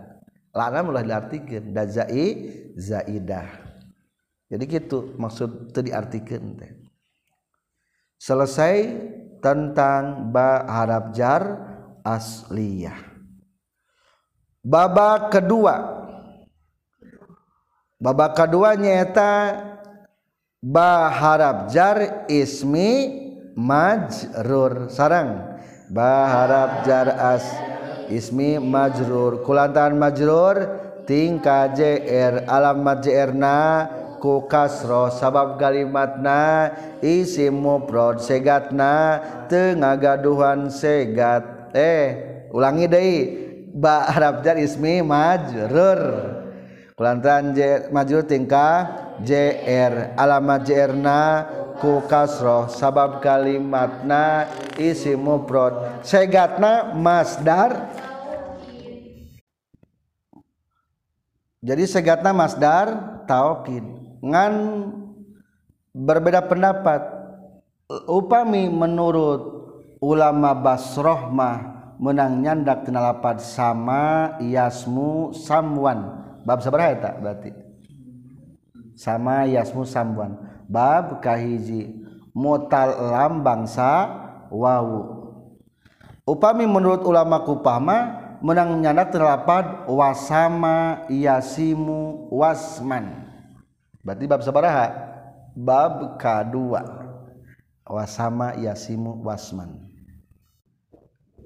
Lakna 0.49 0.81
ulah 0.81 1.05
diartikeun 1.05 1.69
da 1.69 1.85
zai 1.85 2.49
zaidah. 2.73 3.69
Jadi 4.49 4.63
gitu 4.65 5.13
maksud 5.21 5.69
teu 5.69 5.85
diartikeun 5.85 6.57
teh. 6.57 6.73
Selesai 8.17 8.75
tentang 9.39 10.33
ba 10.33 10.65
harap 10.65 11.13
jar 11.13 11.43
asliyah. 12.01 12.97
Babak 14.65 15.29
kedua. 15.37 16.01
Babak 18.01 18.33
kedua 18.33 18.73
nyata 18.73 19.55
ba 20.59 21.13
harap 21.13 21.69
jar 21.69 22.25
ismi 22.27 23.21
majrur 23.53 24.89
sarang 24.91 25.58
baharap 25.89 26.85
jar 26.85 27.09
as 27.09 27.43
ismi 28.13 28.61
majrur. 28.61 29.41
Kulantaran 29.41 29.97
majrur 29.97 30.55
tingka 31.09 31.73
jr 31.73 32.45
alamat 32.45 33.01
jrna 33.01 33.59
ku 34.21 34.45
kasro 34.45 35.09
sabab 35.09 35.57
kalimatna 35.57 36.69
isim 37.01 37.57
mufrad 37.57 38.21
segatna 38.21 39.19
teu 39.49 39.73
ngagaduhan 39.73 40.69
segat. 40.69 41.73
Eh 41.73 42.05
ulangi 42.53 42.85
deui 42.85 43.17
ba 43.73 44.05
harap 44.13 44.45
jar 44.45 44.61
ismi 44.61 45.01
majrur. 45.01 46.37
Kulantaran 46.93 47.55
majrur 47.89 48.27
tingkah 48.27 49.08
jr 49.23 50.15
alamat 50.15 50.61
jr 50.63 50.91
na 50.95 51.19
ku 51.79 52.03
kasro 52.05 52.67
sabab 52.67 53.23
kalimatna 53.23 54.47
isim 54.75 55.19
mufrad 55.23 56.03
segatna 56.03 56.91
masdar? 56.95 57.91
Jadi 61.59 61.83
segatna 61.83 62.31
masdar 62.31 62.87
taukid 63.27 63.83
ngan 64.23 64.53
berbeda 65.91 66.47
pendapat. 66.47 67.19
Upami 68.05 68.69
menurut 68.69 69.41
ulama 69.97 70.53
Basroh 70.53 71.33
mah 71.33 71.57
menang 71.97 72.39
nyandak 72.39 72.85
tina 72.85 73.17
sama 73.41 74.37
yasmu 74.39 75.35
samwan. 75.35 76.21
Bab 76.45 76.63
sabaraha 76.63 76.95
eta 76.95 77.11
berarti 77.19 77.49
sama 78.99 79.47
yasmu 79.47 79.87
samwan 79.87 80.35
bab 80.67 81.23
kahiji. 81.23 81.95
Mutal 82.35 82.93
lambang 83.09 83.65
sa 83.65 84.05
wawu. 84.53 85.17
Upami 86.23 86.69
menurut 86.69 87.01
ulama 87.03 87.41
kupama 87.41 88.21
menang 88.39 88.79
nyandak 88.79 89.11
tina 89.11 89.33
lapad 89.35 89.89
wasama 89.89 91.09
yasimu 91.09 92.29
wasman. 92.29 93.27
Berarti 94.05 94.25
bab 94.29 94.45
sabaraha? 94.45 94.87
Bab 95.57 96.21
kedua. 96.21 96.85
Wasama 97.89 98.53
yasimu 98.61 99.25
wasman. 99.25 99.89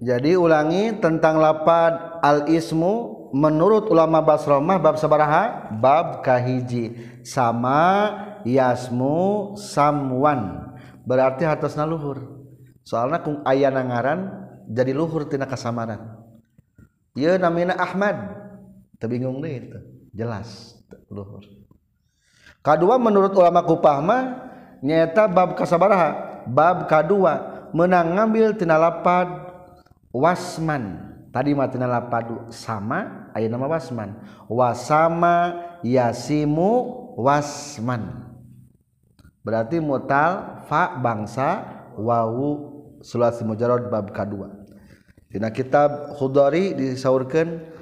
Jadi 0.04 0.36
ulangi 0.36 1.00
tentang 1.00 1.40
lapad 1.40 2.20
al 2.20 2.52
ismu 2.52 3.13
menurut 3.34 3.90
ulama 3.90 4.22
basromah 4.22 4.78
bab 4.78 4.96
sabaraha 5.02 5.74
bab 5.74 6.22
kahiji. 6.22 6.94
Sama 7.26 8.14
yasmu 8.46 9.58
samwan. 9.58 10.72
Berarti 11.04 11.44
atasna 11.44 11.84
luhur. 11.84 12.46
Soalnya 12.86 13.26
kung 13.26 13.42
ayah 13.50 13.74
nangaran 13.74 14.30
jadi 14.70 14.94
luhur 14.94 15.26
tina 15.26 15.50
kasamaran. 15.50 16.22
Ya 17.18 17.36
namina 17.42 17.74
Ahmad. 17.76 18.16
Terbingung 19.02 19.42
deh 19.42 19.60
itu. 19.60 19.80
Jelas 20.14 20.78
luhur. 21.10 21.44
Kedua 22.64 22.96
menurut 22.96 23.36
ulama 23.36 23.66
kupah 23.66 24.00
mah 24.00 24.24
nyata 24.80 25.28
bab 25.28 25.58
kasabaraha. 25.58 26.46
Bab 26.48 26.86
kedua 26.88 27.68
menang 27.74 28.14
ngambil 28.14 28.56
tina 28.56 28.78
lapad 28.78 29.28
wasman 30.14 31.03
tadi 31.34 31.58
matina 31.58 31.90
lapadu 31.90 32.48
sama 32.54 33.28
aya 33.34 33.50
nama 33.50 33.66
wasman. 33.66 34.14
Wasama 34.46 35.58
yasimu 35.82 36.70
wasman. 37.18 38.30
Berarti 39.44 39.82
mutal 39.82 40.64
fa 40.70 40.96
bangsa 41.02 41.68
wawu 42.00 42.72
sulasi 43.04 43.44
mujarad 43.44 43.92
bab 43.92 44.14
kedua. 44.14 44.64
Dina 45.34 45.50
kitab 45.50 46.14
khudari 46.16 46.78
disaurkeun 46.78 47.73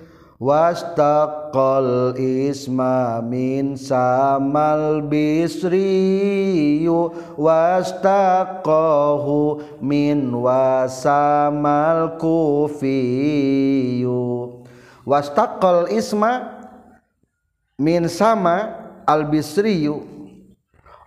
wastaqal 0.41 2.17
isma 2.17 3.21
min 3.21 3.77
samal 3.77 5.05
bisriyu. 5.05 7.13
Wastaqahu 7.37 9.61
min 9.85 10.33
wasamal 10.33 12.17
kufiyu. 12.17 14.17
Wastaqal 15.05 15.93
isma 15.93 16.57
min 17.77 18.09
sama 18.09 18.81
al 19.05 19.29
bisriyu. 19.29 20.09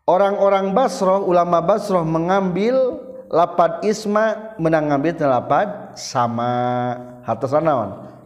Orang-orang 0.04 0.76
Basroh 0.76 1.24
ulama 1.24 1.64
Basroh 1.64 2.04
mengambil 2.04 3.00
lapad 3.32 3.80
Isma 3.88 4.52
menang 4.60 4.92
ngambil 4.92 5.16
lapad 5.24 5.96
sama. 5.96 6.92
Harta 7.24 7.48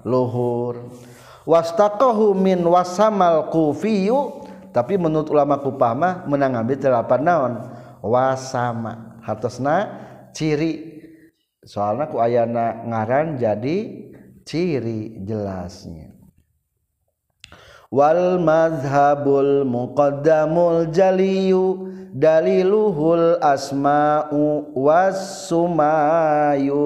luhur. 0.04 0.92
Wastaqahu 1.48 2.36
min 2.36 2.60
wasamal 2.66 3.48
kufiyu. 3.48 4.44
Tapi 4.68 5.00
menurut 5.00 5.32
ulama 5.32 5.56
kupah 5.58 5.96
mah 5.96 6.14
menang 6.28 6.52
ngambil 6.54 6.92
lapad 6.92 7.24
naon? 7.24 7.72
Wasama. 8.04 9.16
Hartosna 9.24 9.88
ciri. 10.36 11.00
Soalnya 11.64 12.06
ku 12.08 12.20
ayana 12.20 12.84
ngaran 12.86 13.36
jadi 13.40 13.76
ciri 14.44 15.24
jelasnya. 15.24 16.12
Wal 17.88 18.36
madhabul 18.40 19.64
muqaddamul 19.64 20.92
jaliyu 20.92 21.88
daliluhul 22.12 23.40
asma'u 23.40 24.76
wasumayu 24.76 26.76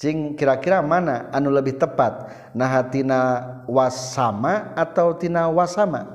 Cing 0.00 0.32
kira-kira 0.32 0.80
mana 0.80 1.28
anu 1.28 1.52
lebih 1.52 1.76
tepat? 1.76 2.32
Nahatina 2.56 3.20
wasama 3.68 4.72
atau 4.72 5.12
tina 5.12 5.44
wasama? 5.52 6.08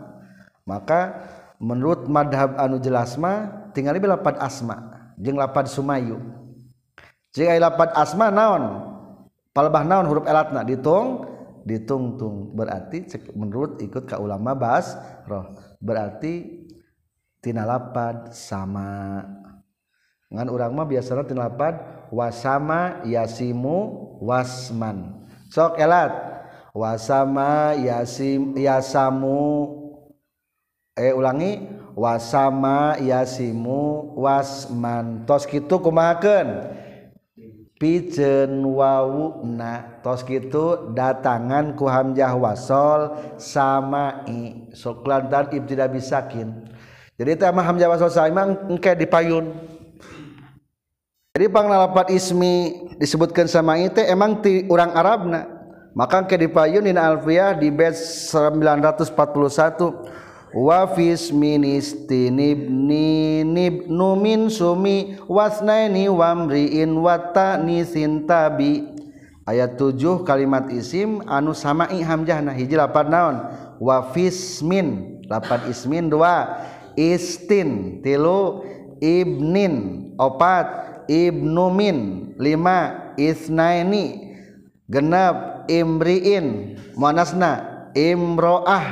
Maka 0.66 1.22
menurut 1.62 2.10
madhab 2.10 2.58
anu 2.58 2.82
jelasma 2.82 3.54
tinggal 3.78 3.94
lapat 4.02 4.42
asma 4.42 4.90
jeng 5.22 5.38
lapat 5.38 5.70
sumayu. 5.70 6.18
Jika 7.38 7.62
lapat 7.62 7.94
asma 7.94 8.34
naon? 8.34 8.90
Palbah 9.54 9.86
naon 9.86 10.10
huruf 10.10 10.26
elatna? 10.26 10.66
Ditung 10.66 11.30
ditungtung. 11.62 12.58
Berarti 12.58 13.06
menurut 13.38 13.78
ikut 13.86 14.10
ke 14.10 14.18
ulama 14.18 14.58
bas 14.58 14.98
roh. 15.30 15.54
Berarti 15.78 16.66
tina 17.38 17.70
lapad 17.70 18.34
sama. 18.34 19.22
Ngan 20.34 20.48
urang 20.50 20.74
mah 20.74 20.88
biasanya 20.90 21.26
lapad 21.38 21.78
wasama 22.10 23.02
yasimu 23.06 23.78
wasman. 24.22 25.28
Sok 25.52 25.78
elat. 25.80 26.12
Wasama 26.76 27.72
yasim 27.80 28.52
yasamu 28.60 29.72
eh 30.98 31.16
ulangi. 31.16 31.64
Wasama 31.96 33.00
yasimu 33.00 34.12
wasman. 34.20 35.24
Tos 35.24 35.48
kitu 35.48 35.80
kumahakeun? 35.80 36.76
Pijen 37.76 38.64
wawu 38.64 39.44
na 39.44 40.00
tos 40.00 40.24
gitu 40.24 40.96
datangan 40.96 41.76
ku 41.76 41.88
hamzah 41.88 42.36
wasol 42.36 43.16
sama 43.40 44.28
i. 44.28 44.72
Sok 44.76 45.08
lantar 45.08 45.52
ibtida 45.52 45.88
bisakin. 45.88 46.68
Jadi 47.16 47.40
itu 47.40 47.44
emang 47.48 47.64
hamzah 47.64 47.88
wasol 47.88 48.12
sama 48.12 48.68
engke 48.68 48.92
dipayun 49.00 49.75
jadi 51.36 51.52
panglalapat 51.52 52.16
ismi 52.16 52.88
disebutkan 52.96 53.44
sama 53.52 53.76
itu 53.76 54.00
emang 54.08 54.40
ti 54.40 54.64
orang 54.72 54.96
Arabna. 54.96 55.44
Maka 55.92 56.24
ke 56.24 56.40
dipayun 56.40 56.88
in 56.88 56.96
alfiyah 56.96 57.60
di 57.60 57.68
bed 57.68 57.92
941 57.92 59.12
wafis 60.56 61.36
ministinibni 61.36 63.44
nibnu 63.44 64.16
min 64.16 64.48
sumi 64.48 65.20
wasnaini 65.28 66.08
wamriin 66.08 66.96
watani 67.04 67.84
sintabi. 67.84 68.96
Ayat 69.44 69.76
7 69.76 70.24
kalimat 70.24 70.72
isim 70.72 71.20
anu 71.28 71.52
sama'i 71.52 72.00
hamjahna 72.00 72.56
hiji 72.56 72.80
lapan 72.80 73.12
naon? 73.12 73.44
Wafis 73.84 74.64
min 74.64 75.20
lapan 75.28 75.68
ismin 75.68 76.08
dua. 76.08 76.64
Istin 76.96 78.00
tilu. 78.00 78.64
Ibnin 79.04 80.16
opat. 80.16 80.95
Ibnu 81.08 81.72
min 81.74 81.97
lima 82.38 83.14
isnaini 83.18 84.36
genap 84.86 85.66
imriin 85.70 86.78
manasna 86.93 87.86
imroah. 87.95 88.86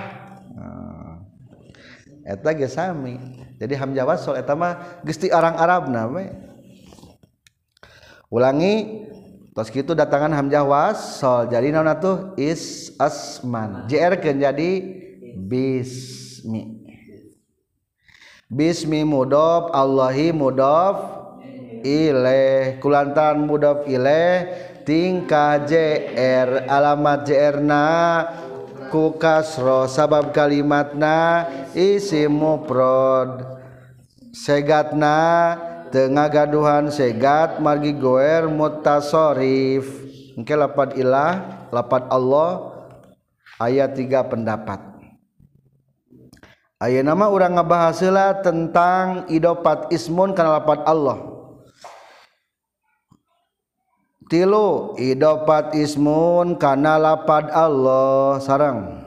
Eta 2.24 2.56
ge 2.56 2.72
sami. 2.72 3.20
Jadi 3.60 3.76
hamzah 3.76 4.08
wasol 4.08 4.40
eta 4.40 4.56
mah 4.56 5.04
geus 5.04 5.20
ti 5.20 5.28
orang 5.30 5.60
Arabna 5.60 6.08
we. 6.08 6.32
Ulangi 8.32 9.06
tos 9.52 9.70
kitu 9.70 9.92
datangan 9.94 10.32
hamzah 10.32 10.64
wasol 10.64 11.52
jadi 11.52 11.76
naon 11.76 11.92
atuh? 11.92 12.32
Is 12.40 12.96
asman. 12.96 13.92
Jr 13.92 14.18
kan 14.24 14.40
jadi 14.40 14.70
bismi. 15.36 16.80
Bismi 18.48 19.04
mudhof 19.04 19.74
Allahi 19.76 20.32
mudhof 20.32 21.23
ileh 21.84 22.80
kulantan 22.80 23.44
mudhof 23.44 23.84
ileh 23.86 24.48
tingkah 24.88 25.64
jr 25.68 26.68
alamat 26.68 27.28
jr 27.28 27.56
na 27.60 27.86
ku 28.94 29.18
kasro 29.18 29.90
sabab 29.90 30.30
kalimatna 30.30 31.50
isi 31.74 32.30
muprod. 32.30 33.42
Segatna 34.34 35.58
tengah 35.90 36.30
gaduhan 36.30 36.94
segat 36.94 37.58
margi 37.58 37.98
goer 37.98 38.46
mutasorif. 38.46 40.06
Engke 40.38 40.54
lapat 40.54 40.94
ilah 40.98 41.66
lapat 41.74 42.06
Allah 42.14 42.70
ayat 43.58 43.98
tiga 43.98 44.22
pendapat. 44.26 44.78
Ayat 46.78 47.02
nama 47.02 47.34
orang 47.34 47.58
ngebahaslah 47.58 48.46
tentang 48.46 49.26
idopat 49.26 49.90
ismun 49.90 50.38
karena 50.38 50.62
lapat 50.62 50.86
Allah. 50.86 51.33
tilu 54.34 54.98
idopat 54.98 55.78
ismun 55.78 56.58
kana 56.58 56.98
lapad 56.98 57.54
Allah 57.54 58.42
sarang 58.42 59.06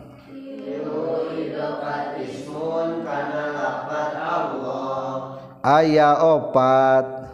aya 5.66 6.14
opat. 6.22 7.27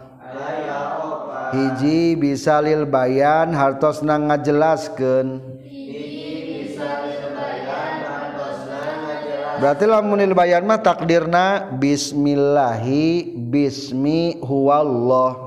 Hiji 1.53 2.17
bisa 2.17 2.57
lil 2.65 2.89
bayan 2.89 3.53
hartosna 3.53 4.17
ngajelaskeun. 4.17 5.37
Berarti 9.61 9.85
lamun 9.85 10.17
lil 10.17 10.33
bayan 10.33 10.65
mah 10.65 10.81
takdirna 10.81 11.69
bismillahi 11.77 13.37
bismi 13.37 14.41
huwallah. 14.41 15.42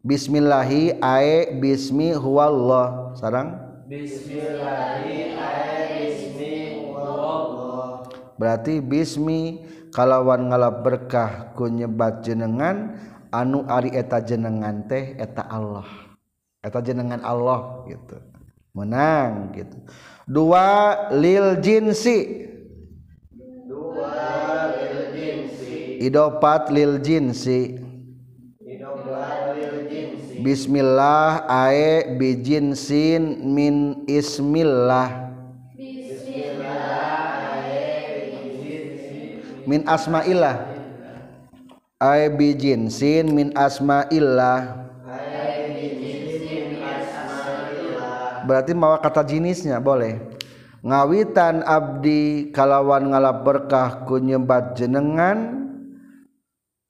Bismillahi 0.00 0.96
ae 0.96 1.60
bismi 1.60 2.16
huwallah. 2.16 3.12
Sarang? 3.20 3.84
Bismillahi 3.84 5.36
ae 5.36 5.76
bismi 5.92 6.80
huwallah 6.80 8.08
berarti 8.40 8.80
bismi 8.80 9.60
kalawan 9.92 10.48
ngalap 10.48 10.80
berkah 10.80 11.52
ku 11.52 11.68
nyebat 11.68 12.24
jenengan 12.24 12.96
anu 13.28 13.68
ari 13.68 13.92
eta 13.92 14.24
jenengan 14.24 14.88
teh 14.88 15.20
eta 15.20 15.44
Allah. 15.44 15.84
Eta 16.64 16.80
jenengan 16.80 17.20
Allah 17.20 17.84
gitu. 17.84 18.16
Menang 18.72 19.52
gitu. 19.52 19.76
Dua 20.24 20.96
lil 21.12 21.60
jinsi. 21.60 22.48
Dua 23.68 24.16
lil 24.72 25.12
jinsi. 25.12 26.00
Idopat 26.00 26.72
lil 26.72 26.96
jinsi. 27.04 27.89
Bismillah 30.40 31.44
ae 31.44 32.16
bijin 32.16 32.72
sin 32.72 33.44
min 33.44 34.08
ismillah. 34.08 35.28
Min 39.68 39.84
asma'illah. 39.84 40.56
Ae 42.00 42.32
bijin 42.32 42.88
sin 42.88 43.36
min 43.36 43.52
asma'illah. 43.52 44.80
Berarti 48.48 48.72
mawa 48.72 48.96
kata 48.96 49.20
jenisnya 49.28 49.76
boleh. 49.76 50.16
Ngawitan 50.80 51.60
abdi 51.68 52.48
kalawan 52.56 53.12
ngalap 53.12 53.44
berkah 53.44 54.08
ku 54.08 54.16
nyebat 54.16 54.80
jenengan 54.80 55.68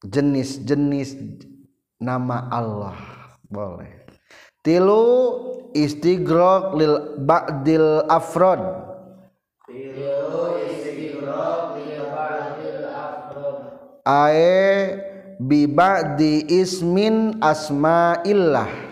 jenis-jenis 0.07 1.19
nama 1.99 2.47
Allah 2.55 3.10
boleh. 3.51 3.91
Tilu 4.63 5.05
istigrok 5.75 6.79
lil 6.79 6.95
ba'dil 7.19 8.07
afrod. 8.07 8.63
Ae 14.07 14.97
bi 15.43 15.67
ba'di 15.67 16.47
ismin 16.49 17.39
asma'illah. 17.43 18.91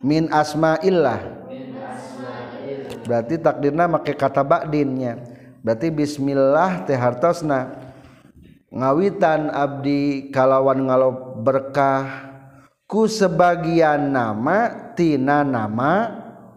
min 0.00 0.32
asma'illah. 0.32 1.20
Berarti 3.04 3.36
takdirna 3.40 3.84
make 3.88 4.16
kata 4.16 4.40
ba'dinnya. 4.40 5.20
Berarti 5.60 5.92
bismillah 5.92 6.88
teh 6.88 6.96
hartosna 6.96 7.79
ngawitan 8.70 9.50
abdi 9.50 10.30
kalawan 10.30 10.86
ngalo 10.86 11.42
berkah 11.42 12.30
ku 12.86 13.10
sebagian 13.10 14.14
nama 14.14 14.94
tina 14.94 15.42
nama 15.42 15.92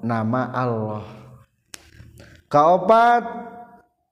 nama 0.02 0.42
Allah. 0.54 1.06
Kaopat 2.50 3.26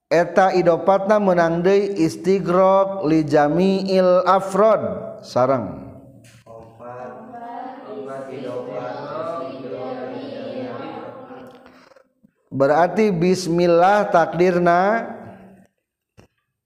eta 0.09 0.49
idopatna 0.57 1.21
menang 1.21 1.61
deui 1.61 1.93
istigrok 2.01 3.05
li 3.05 3.21
jami'il 3.21 4.25
afrod. 4.25 4.81
Sarang 5.21 5.93
berarti 12.51 13.13
bismillah 13.13 14.09
takdirna. 14.09 15.07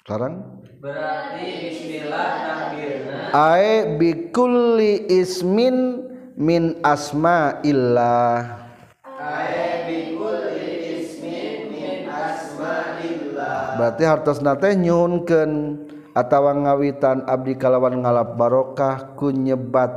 Sekarang 0.01 0.55
berarti 0.86 1.49
bismillah 1.65 2.29
takbirna. 2.45 3.17
Ae 3.33 3.97
bikulli 3.97 5.09
ismin 5.09 6.05
min 6.38 6.77
asma'illah. 6.86 8.38
Ae 9.01 9.65
bikulli 9.89 11.01
ismin 11.01 11.73
min 11.73 12.05
asma'illah. 12.05 13.81
Berarti 13.81 14.03
hartosna 14.05 14.53
teh 14.61 14.77
nyuhunkeun 14.77 15.51
atawa 16.13 16.53
ngawitan 16.53 17.25
abdi 17.25 17.57
kalawan 17.57 18.05
ngalap 18.05 18.38
barokah 18.38 19.17
ku 19.17 19.33
nyebat 19.33 19.89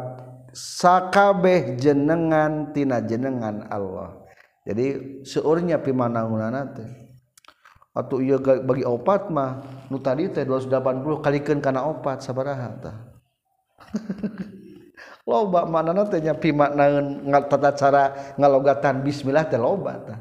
sakabeh 0.57 1.76
jenengan 1.76 2.72
tina 2.72 3.05
jenengan 3.05 3.68
Allah. 3.68 4.24
Jadi 4.64 5.20
seurnya 5.28 5.84
pimanaunana 5.84 6.64
teh. 6.72 7.08
atau 7.99 8.22
ia 8.22 8.38
bagi 8.38 8.86
opat 8.86 9.26
mah 9.34 9.59
nu 9.90 9.99
tadi 9.99 10.30
teh 10.30 10.46
280 10.46 11.18
kalikeun 11.18 11.59
kana 11.59 11.82
opat 11.82 12.22
sabaraha 12.22 12.70
tah. 12.78 12.96
Loba 15.28 15.66
manana 15.66 16.07
teh 16.07 16.22
nya 16.22 16.38
pimaknaeun 16.38 17.26
tata 17.51 17.74
cara 17.74 18.34
ngalogatan 18.38 19.03
bismillah 19.03 19.51
teh 19.51 19.59
loba 19.59 19.99
tah. 20.07 20.18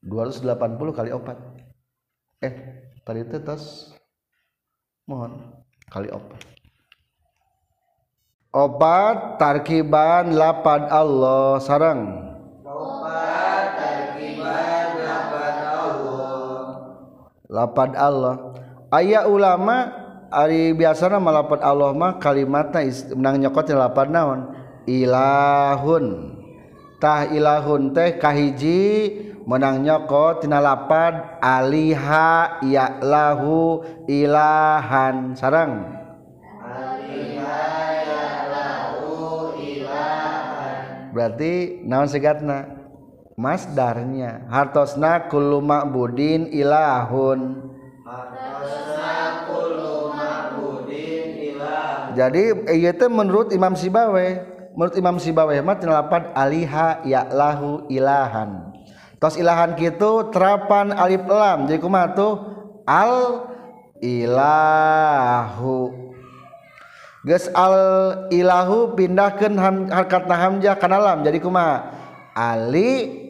280 0.00 0.48
kali 0.96 1.10
opat. 1.12 1.38
Eh 2.40 2.54
tadi 3.04 3.20
teh 3.28 3.38
tos 3.44 3.92
mohon 5.04 5.52
kali 5.92 6.08
opat. 6.08 6.40
Opat 8.52 9.36
tarkiban 9.36 10.34
lapad 10.36 10.88
Allah 10.88 11.60
sarang 11.60 12.31
lapad 17.52 17.92
Allah. 17.92 18.56
Ayaah 18.88 19.28
ulama 19.28 20.02
Ari 20.32 20.72
biasana 20.72 21.20
malapat 21.20 21.60
Allah 21.60 21.92
mah 21.92 22.16
kalimatnya 22.16 22.88
menang 23.12 23.44
nyokotnya 23.44 23.84
lapad 23.84 24.08
naon? 24.08 24.48
Ilahun. 24.88 26.40
Tah 26.96 27.28
ilahun 27.28 27.92
teh 27.92 28.16
kahiji 28.16 28.80
menang 29.44 29.84
nyokotina 29.84 30.56
lapad 30.56 31.36
aliha 31.44 32.64
ya 32.64 32.96
lahu 33.04 33.84
ilahan. 34.08 35.36
Sarang. 35.36 36.00
Berarti 41.12 41.84
naon 41.84 42.08
segatna? 42.08 42.81
Masdarnya. 43.36 44.46
Hartosna 44.50 45.28
kullu 45.28 45.60
ma'budin 45.60 46.48
ilahun. 46.52 47.70
Jadi 52.12 52.42
ieu 52.76 52.92
teh 52.92 53.08
menurut 53.08 53.56
Imam 53.56 53.72
Sibawe 53.72 54.52
menurut 54.76 54.96
Imam 54.96 55.16
Sibawe 55.20 55.52
mah 55.60 55.76
tina 55.80 56.04
lapan 56.04 56.32
aliha 56.32 57.04
ya 57.04 57.28
lahu 57.28 57.88
ilahan. 57.88 58.72
Tos 59.20 59.38
ilahan 59.38 59.78
kitu 59.78 60.28
terapan 60.34 60.90
alif 60.92 61.22
lam. 61.28 61.70
Jadi 61.70 61.78
kumaha 61.78 62.10
tuh? 62.10 62.34
Al 62.82 63.46
ilahu. 64.02 65.94
Geus 67.22 67.46
al 67.54 67.76
ilahu 68.34 68.98
pindahkeun 68.98 69.54
ham, 69.54 69.86
harkatna 69.86 70.34
hamzah 70.34 70.74
kana 70.74 70.98
lam. 70.98 71.22
Jadi 71.22 71.38
kumaha? 71.38 71.94
Ali 72.34 73.21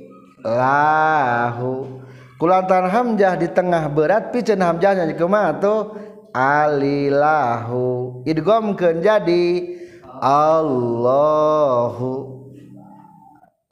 lahu. 0.45 2.03
Kulantaran 2.37 2.91
hamzah 2.91 3.39
di 3.39 3.47
tengah 3.51 3.87
berat 3.87 4.35
piceun 4.35 4.59
hamzahnya 4.59 5.07
jadi 5.07 5.15
kumaha 5.15 5.63
tuh? 5.63 5.95
Alilahu. 6.35 8.21
Idghamkeun 8.27 8.99
jadi 8.99 9.47
Allahu. 10.23 12.11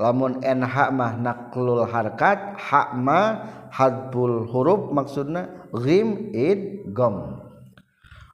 Lamun 0.00 0.40
nh 0.40 0.76
mah 0.96 1.12
naklul 1.20 1.84
harkat 1.84 2.56
hak 2.56 2.96
mah 2.96 3.60
hadful 3.68 4.48
huruf 4.48 4.88
maksudna 4.90 5.68
ghim 5.76 6.32
idgham 6.32 7.36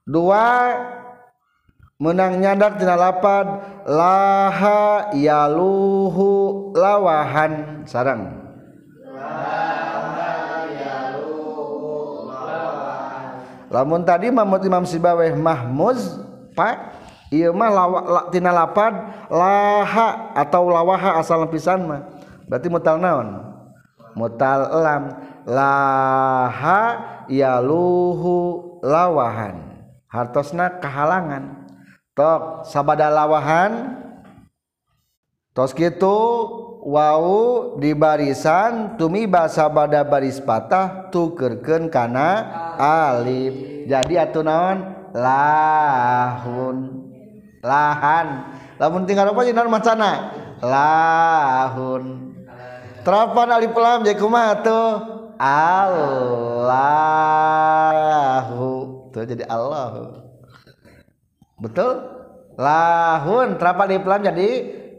dua 0.06 0.78
menang 1.98 2.38
nyadar 2.38 2.78
tina 2.78 2.94
lapad 2.94 3.66
laha 3.88 5.10
yaluhu 5.18 6.45
lawahan 6.76 7.82
sarang. 7.88 8.44
Lamun 13.66 14.06
tadi 14.06 14.30
mamut 14.30 14.62
Imam 14.62 14.86
Sibaweh 14.86 15.34
mahmuz 15.34 16.22
pak 16.54 16.94
ieu 17.34 17.50
mah 17.50 17.70
lawa, 17.72 17.98
la, 18.06 18.20
tina 18.30 18.54
lapad 18.54 18.94
laha 19.26 20.30
atau 20.38 20.70
lawaha 20.70 21.18
asal 21.18 21.42
pisan 21.50 21.82
mah. 21.88 22.06
Berarti 22.46 22.70
mutal 22.70 23.02
naon? 23.02 23.42
Mutal 24.14 24.70
lam 24.70 25.02
laha 25.44 26.82
yaluhu 27.26 28.34
lawahan. 28.86 29.82
Hartosna 30.06 30.78
kehalangan 30.78 31.66
tok 32.14 32.64
sabada 32.64 33.10
lawahan 33.10 34.05
tos 35.56 35.72
kitu 35.72 36.12
wau 36.84 37.74
di 37.80 37.96
barisan 37.96 38.94
tumi 39.00 39.26
basa 39.26 39.66
sabada 39.66 40.04
baris 40.06 40.38
patah 40.38 41.08
tukerkeun 41.08 41.88
kana 41.90 42.44
alif. 42.78 43.88
Jadi 43.88 44.14
atuh 44.20 44.44
naon? 44.46 44.94
Lahun. 45.16 46.76
Lahan. 47.64 48.52
Lamun 48.76 49.08
tinggal 49.08 49.32
apa 49.32 49.40
naon 49.48 49.72
macana? 49.72 50.30
Lahun. 50.60 52.36
Terapan 53.02 53.48
alif 53.54 53.72
lam 53.72 54.02
jadi 54.02 54.18
kumaha 54.18 54.62
tuh 54.66 54.98
Allahu. 55.38 56.76
Tuh 59.14 59.22
jadi 59.26 59.46
Allah 59.46 60.10
betul? 61.58 62.02
Lahun. 62.58 63.58
Terapan 63.58 63.86
alif 63.94 64.06
lam 64.06 64.22
jadi 64.26 64.50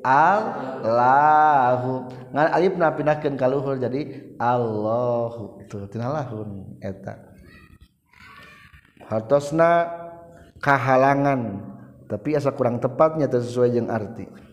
Allahu. 0.08 2.08
Ngan 2.32 2.48
alif 2.56 2.80
na 2.80 2.96
pindahkeun 2.96 3.36
ka 3.36 3.52
luhur 3.52 3.76
jadi 3.76 4.32
Allahu. 4.40 5.60
Itu 5.68 5.84
tina 5.92 6.08
lahun 6.08 6.80
eta. 6.80 7.20
Hartosna 9.12 9.92
kahalangan 10.64 11.60
tapi 12.08 12.40
asa 12.40 12.56
kurang 12.56 12.80
tepatnya 12.80 13.28
sesuai 13.28 13.76
jeung 13.76 13.92
arti. 13.92 14.48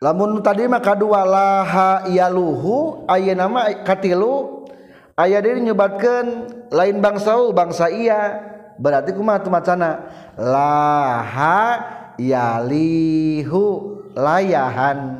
Lamun 0.00 0.40
tadi 0.40 0.64
mah 0.64 0.80
kadua 0.80 1.28
laha 1.28 2.08
yaluhu 2.08 3.04
ayeuna 3.04 3.52
mah 3.52 3.84
katilu 3.84 4.64
aya 5.12 5.44
deui 5.44 5.60
nyebatkeun 5.60 6.48
lain 6.72 7.04
bangsa 7.04 7.36
bangsa 7.52 7.92
iya 7.92 8.40
berarti 8.80 9.12
kumaha 9.12 9.44
tu 9.44 9.52
macana? 9.52 10.08
Laha 10.40 11.99
yalihu 12.20 13.96
layahan. 14.12 15.16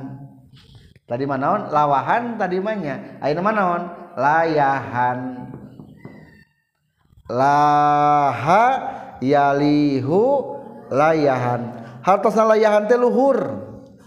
Tadi 1.09 1.25
mana 1.27 1.67
lawahan 1.73 2.39
tadi 2.39 2.61
mana 2.61 3.19
ayo 3.25 3.41
mana 3.41 3.63
on 3.67 3.83
layahan. 4.15 5.21
Laha 7.31 8.67
yalihu 9.25 10.23
layahan. 10.93 11.83
Hartos 12.05 12.37
layahan 12.37 12.85
teh 12.87 13.01
luhur. 13.01 13.39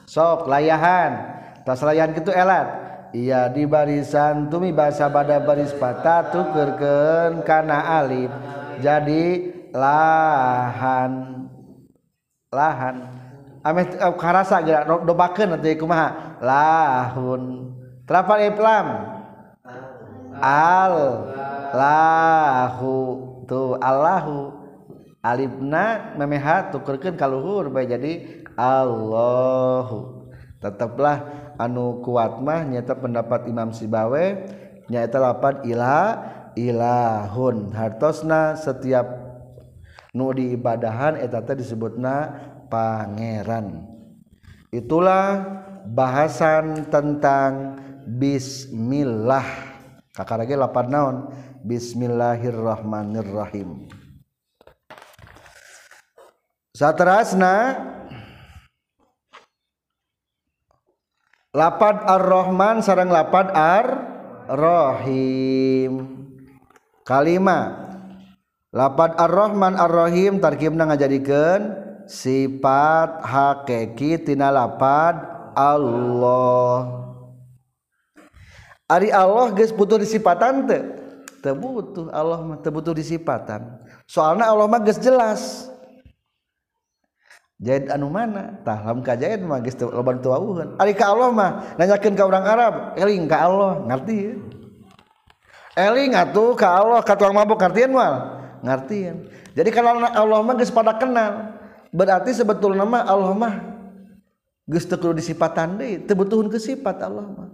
Sok 0.06 0.46
layahan. 0.48 1.34
Tas 1.64 1.80
layahan 1.82 2.14
gitu 2.14 2.30
elat. 2.30 2.84
Iya 3.14 3.46
di 3.54 3.70
barisan 3.70 4.50
tumi 4.50 4.74
bahasa 4.74 5.06
pada 5.08 5.38
baris 5.38 5.72
patah 5.78 6.34
tukerken 6.34 7.46
karena 7.46 8.02
alif. 8.02 8.34
Jadi 8.82 9.54
lahan 9.72 11.33
lahan. 12.54 13.10
Amit 13.66 13.96
eh, 13.98 14.14
karasa 14.20 14.62
gerak 14.62 14.86
dobakeun 15.08 15.58
atuh 15.58 15.74
kumaha? 15.76 16.38
Lahun. 16.40 17.74
Terapal 18.06 18.44
iplam. 18.46 18.88
al. 20.38 20.96
Lahu. 21.74 22.96
Tu 23.50 23.62
allahu. 23.82 24.54
Alifna 25.24 26.14
memeha 26.20 26.70
tukerkeun 26.70 27.16
ka 27.16 27.26
luhur 27.26 27.72
bae 27.72 27.88
jadi 27.88 28.44
allahu. 28.60 30.28
Tetaplah 30.60 31.24
anu 31.56 32.04
kuat 32.04 32.44
mah 32.44 32.68
nyata 32.68 33.00
pendapat 33.00 33.48
Imam 33.48 33.72
Sibawe 33.72 34.44
nyata 34.92 35.18
lapan 35.24 35.64
ila 35.64 35.96
ilahun. 36.60 37.72
Hartosna 37.72 38.60
setiap 38.60 39.23
nu 40.14 40.30
diibadahan 40.30 41.18
eta 41.18 41.42
teh 41.42 41.58
disebutna 41.58 42.38
pangeran. 42.70 43.90
Itulah 44.70 45.42
bahasan 45.90 46.86
tentang 46.94 47.82
bismillah. 48.06 49.74
Kakarage 50.14 50.54
lapan 50.54 50.94
naon? 50.94 51.34
Bismillahirrahmanirrahim. 51.66 53.90
Saterasna 56.74 57.78
lapad 61.54 62.02
ar-rahman 62.06 62.82
sarang 62.86 63.10
lapad 63.10 63.50
ar-rahim. 63.54 65.14
Kalimat 67.06 67.83
lapat 68.74 69.14
ar-Rahman 69.22 69.78
ar-Rahim 69.78 70.42
tarkibna 70.42 70.90
ngajadikeun 70.90 71.78
sifat 72.10 73.22
hakiki 73.22 74.18
tina 74.18 74.50
lapat 74.50 75.22
Allah. 75.54 77.06
Ari 78.90 79.14
Allah 79.14 79.54
geus 79.54 79.70
butuh 79.70 80.02
disipatan 80.02 80.66
teu? 80.66 80.82
Teu 81.40 81.54
butuh 81.54 82.10
Allah 82.10 82.42
mah 82.42 82.58
teu 82.60 82.74
butuh 82.74 82.92
disipatan. 82.98 83.80
Soalna 84.10 84.50
Allah 84.50 84.66
mah 84.66 84.82
geus 84.82 84.98
jelas. 85.00 85.70
Jaid 87.62 87.88
anu 87.94 88.12
mana? 88.12 88.60
Tah 88.66 88.82
lam 88.84 89.06
ka 89.06 89.14
jaid 89.14 89.46
mah 89.46 89.62
geus 89.62 89.78
loban 89.78 90.20
teu 90.20 90.34
wawuheun 90.34 90.76
ari 90.82 90.98
ka 90.98 91.14
Allah 91.14 91.30
mah 91.30 91.52
nanyakeun 91.78 92.18
ka 92.18 92.26
urang 92.26 92.44
Arab 92.44 92.98
eling 92.98 93.30
ka 93.30 93.38
Allah? 93.46 93.86
Ngarti 93.86 94.18
ya? 94.18 94.34
eling 95.74 96.14
atuh 96.14 96.54
ka 96.54 96.70
Allah 96.70 97.02
ka 97.02 97.18
tuang 97.18 97.34
mabok 97.34 97.58
ngartieun 97.58 97.94
mah 97.94 98.43
ngartiin 98.64 99.30
jadi 99.54 99.70
kalau 99.70 100.00
Allah 100.00 100.40
mah 100.40 100.56
geus 100.56 100.72
pada 100.72 100.96
kenal 100.96 101.60
berarti 101.94 102.32
sebetulnya 102.34 102.88
mah 102.88 103.04
Allah 103.06 103.36
mah 103.36 103.54
geus 104.64 104.88
teu 104.88 104.96
kudu 104.96 105.20
disipatan 105.20 105.76
deui 105.76 106.00
teu 106.08 106.16
Allah 107.04 107.28
mah. 107.28 107.50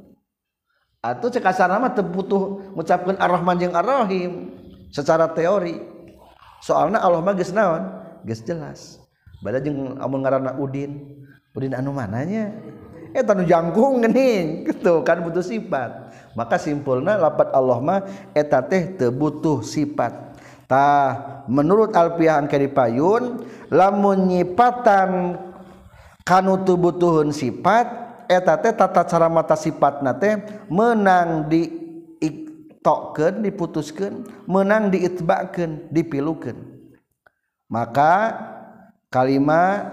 Atau 0.99 1.32
cek 1.32 1.47
asarna 1.47 1.80
mah 1.80 1.95
ngucapkeun 1.95 3.18
Ar-Rahman 3.18 3.55
jeung 3.55 3.72
Ar-Rahim 3.72 4.51
secara 4.91 5.32
teori. 5.32 5.80
Soalnya 6.60 6.99
Allah 6.99 7.24
mah 7.24 7.34
geus 7.34 7.55
naon? 7.55 7.88
Geus 8.28 8.43
jelas. 8.43 8.99
Bada 9.39 9.64
jeung 9.64 9.95
amun 9.95 10.20
ngaranna 10.20 10.60
Udin 10.60 11.24
Udin 11.55 11.72
anu 11.72 11.95
mananya? 11.95 12.51
Eh 13.16 13.24
tanu 13.26 13.41
jangkung 13.47 14.05
geuning 14.05 14.68
gitu 14.70 15.01
kan 15.07 15.24
butuh 15.24 15.41
sifat. 15.41 16.14
Maka 16.38 16.60
simpulna 16.62 17.18
lapat 17.18 17.49
Allah 17.55 17.80
mah 17.80 17.99
eta 18.36 18.62
teh 18.62 18.93
sifat 19.66 20.28
Ta, 20.70 21.17
menurut 21.49 21.97
alfiahan 21.97 22.45
kari 22.45 22.70
payun 22.70 23.41
lamun 23.74 24.30
nyipatan 24.30 25.34
kanutu 26.22 26.78
butuhun 26.78 27.34
sifat 27.34 27.89
eta 28.30 28.53
teh 28.61 28.78
tata 28.78 29.01
cara 29.01 29.26
mata 29.26 29.57
sifat 29.57 30.05
nate 30.05 30.45
menang 30.70 31.49
di 31.49 31.65
iktokeun 32.22 33.41
diputuskeun 33.41 34.45
menang 34.45 34.93
diitbakeun 34.93 35.89
dipilukeun 35.89 36.61
maka 37.65 38.38
kalimat 39.09 39.89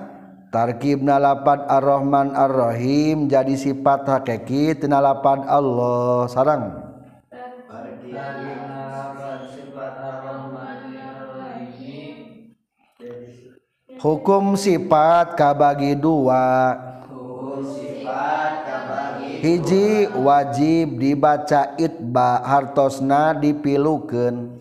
tarkibna 0.53 1.17
lapad 1.17 1.65
ar-rahman 1.73 2.37
ar-rahim 2.37 3.33
jadi 3.33 3.57
sifat 3.57 4.05
hakiki 4.05 4.77
tina 4.77 5.01
lapad 5.01 5.49
Allah 5.49 6.29
sarang 6.29 6.85
Tarkib. 8.07 8.56
Hukum 14.07 14.55
sifat 14.55 15.35
kabagi 15.35 15.99
dua. 15.99 16.79
Hiji 19.43 20.07
wajib 20.15 21.03
dibaca 21.03 21.75
itba 21.75 22.41
hartosna 22.47 23.35
dipilukeun. 23.35 24.55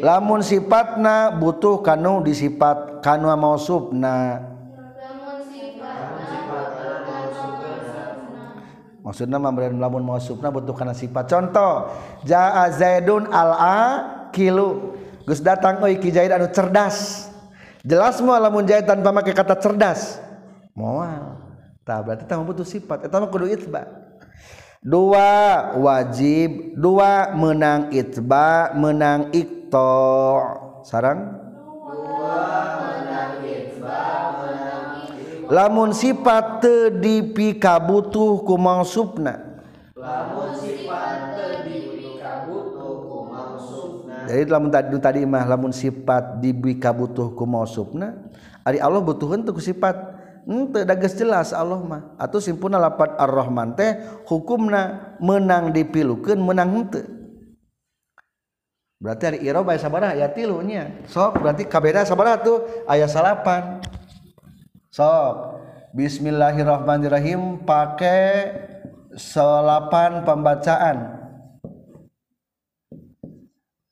Lamun 0.00 0.40
sifatna 0.40 1.28
butuh 1.36 1.84
kanu 1.84 2.24
disifat 2.24 3.04
kanu 3.04 3.28
mausubna. 3.36 4.48
Maksudna 9.04 9.36
memberikan 9.36 9.76
lamun 9.76 10.04
mausubna 10.04 10.48
butuh 10.48 10.72
kana 10.72 10.96
sifat. 10.96 11.28
Contoh 11.28 11.92
jaa 12.24 12.68
zaidun 12.72 13.28
al-a 13.28 14.19
kilu. 14.32 14.96
Gus 15.28 15.38
datang 15.44 15.78
oi 15.84 16.00
Ki 16.00 16.10
Zaid 16.10 16.32
anu 16.32 16.50
cerdas. 16.50 17.28
Jelas 17.86 18.18
mau 18.24 18.34
lamun 18.38 18.66
Zaid 18.66 18.88
tanpa 18.88 19.14
pakai 19.14 19.34
kata 19.36 19.54
cerdas. 19.58 20.18
Moal. 20.74 21.38
Tah 21.84 22.00
berarti 22.00 22.24
tah 22.26 22.40
butuh 22.40 22.66
sifat. 22.66 23.06
Eta 23.06 23.20
mah 23.20 23.28
kudu 23.28 23.50
itba. 23.50 23.86
Dua 24.80 25.30
wajib. 25.76 26.74
Dua 26.74 27.36
menang 27.36 27.92
itba 27.92 28.72
menang 28.74 29.30
ikto. 29.30 30.40
Sarang? 30.82 31.36
Dua 31.90 32.48
menang 32.80 33.44
itba 33.44 34.02
menang 34.40 34.88
ikto 35.14 35.50
lamun 35.50 35.90
sifat 35.90 36.62
teu 36.62 36.94
dipikabutuh 36.94 38.46
ku 38.46 38.54
mausubna 38.54 39.66
lamun 39.98 40.54
sifat 40.54 41.29
jadi 44.30 44.50
lamun 44.50 44.70
tadi 44.70 44.94
tadi 45.02 45.20
mah 45.26 45.44
lamun 45.44 45.74
sifat 45.74 46.38
dibika 46.38 46.94
butuh 46.94 47.34
ku 47.34 47.44
mausufna 47.44 48.30
ari 48.64 48.78
Allah 48.78 49.02
butuhun 49.02 49.42
tuh 49.44 49.56
sifat. 49.58 50.22
Ente 50.48 50.88
da 50.88 50.96
geus 50.96 51.14
jelas 51.14 51.52
Allah 51.52 51.78
mah. 51.78 52.16
Atau 52.16 52.40
simpulna 52.40 52.80
lapat 52.80 53.12
ar-rahman 53.20 53.76
teh 53.76 54.00
hukumna 54.24 55.14
menang 55.20 55.70
dipilukeun 55.70 56.40
menang 56.40 56.68
henteu. 56.74 57.04
Berarti 59.00 59.24
ari 59.32 59.38
irob 59.44 59.68
aya 59.68 59.80
sabaraha 59.80 60.16
aya 60.16 60.28
tilu 60.32 60.60
nya. 60.64 61.04
Sok 61.08 61.44
berarti 61.44 61.68
kabeda 61.68 62.08
sabaraha 62.08 62.40
tuh 62.40 62.58
aya 62.88 63.04
salapan. 63.04 63.84
Sok 64.88 65.60
bismillahirrahmanirrahim 65.92 67.62
pakai 67.62 68.56
salapan 69.14 70.24
pembacaan 70.24 71.19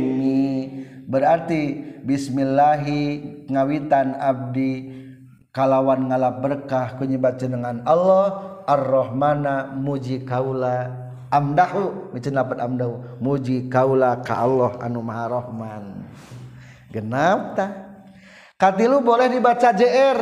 berarti 1.05 1.93
Bismillahi 2.01 3.45
ngawitan 3.53 4.17
abdi 4.17 4.89
kalawan 5.53 6.09
ngalap 6.09 6.41
berkah 6.41 6.97
kunyibat 6.97 7.37
jenengan 7.37 7.85
Allah 7.85 8.57
ar-Rahmana 8.65 9.77
muji 9.77 10.25
kaula 10.25 11.10
amdahu 11.31 12.11
micin 12.11 12.35
lapat 12.35 12.59
amdahu. 12.59 12.99
Muji 13.23 13.71
kaula 13.71 14.19
ka 14.21 14.43
Allah 14.43 14.75
anu 14.83 14.99
maha 15.01 15.27
rahman. 15.31 16.03
Genap 16.91 17.55
ta? 17.55 17.87
Katilu 18.59 18.99
boleh 19.01 19.31
dibaca 19.31 19.73
JR 19.73 20.19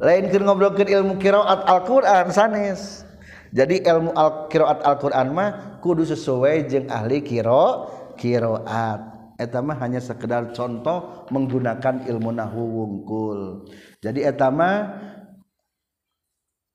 lain 0.00 0.32
keur 0.32 0.40
ngobrolkeun 0.46 0.88
ilmu 0.88 1.20
qiraat 1.20 1.68
Al-Qur'an 1.68 2.32
sanes. 2.32 3.04
Jadi 3.52 3.84
ilmu 3.84 4.16
al 4.16 4.48
qiraat 4.48 4.80
Al-Qur'an 4.86 5.28
mah 5.34 5.82
kudu 5.84 6.06
sesuai 6.06 6.70
jeung 6.70 6.86
ahli 6.88 7.20
qira 7.20 7.84
qiraat. 8.16 9.00
Eta 9.36 9.60
mah 9.64 9.76
hanya 9.84 10.00
sekedar 10.00 10.56
contoh 10.56 11.28
menggunakan 11.34 12.08
ilmu 12.08 12.30
nahwu 12.30 12.64
wungkul. 12.78 13.66
Jadi 14.00 14.24
eta 14.24 14.48
mah 14.48 15.09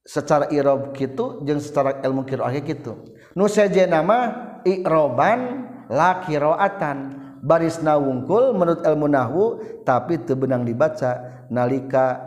Secara 0.03 0.51
i'rob 0.51 0.91
kitu 0.91 1.47
jeung 1.47 1.63
secara 1.63 2.03
ilmu 2.03 2.27
qiraah 2.27 2.51
kitu. 2.67 2.99
Nu 3.39 3.47
sejenna 3.47 4.03
mah 4.03 4.59
i'roban 4.67 5.71
la 5.87 6.19
qiraatan. 6.27 7.23
Barisna 7.41 7.97
wungkul 7.97 8.53
menurut 8.53 8.85
ilmu 8.85 9.09
nahwu 9.09 9.65
tapi 9.87 10.19
teu 10.27 10.37
benang 10.37 10.61
dibaca 10.67 11.47
nalika 11.49 12.21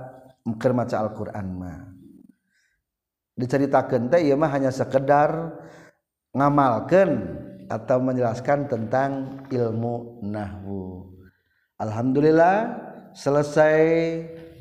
keur 0.58 0.74
maca 0.74 0.98
Al-Qur'an 1.04 1.54
mah. 1.54 1.94
Diceritakeun 3.38 4.10
teh 4.10 4.26
ieu 4.26 4.34
mah 4.40 4.50
hanya 4.50 4.72
sekedar 4.72 5.54
ngamalkeun. 6.34 7.43
Atau 7.68 8.00
menjelaskan 8.00 8.72
tentang 8.72 9.44
ilmu 9.52 10.24
nahwu. 10.24 11.12
Alhamdulillah 11.78 12.80
selesai 13.14 13.78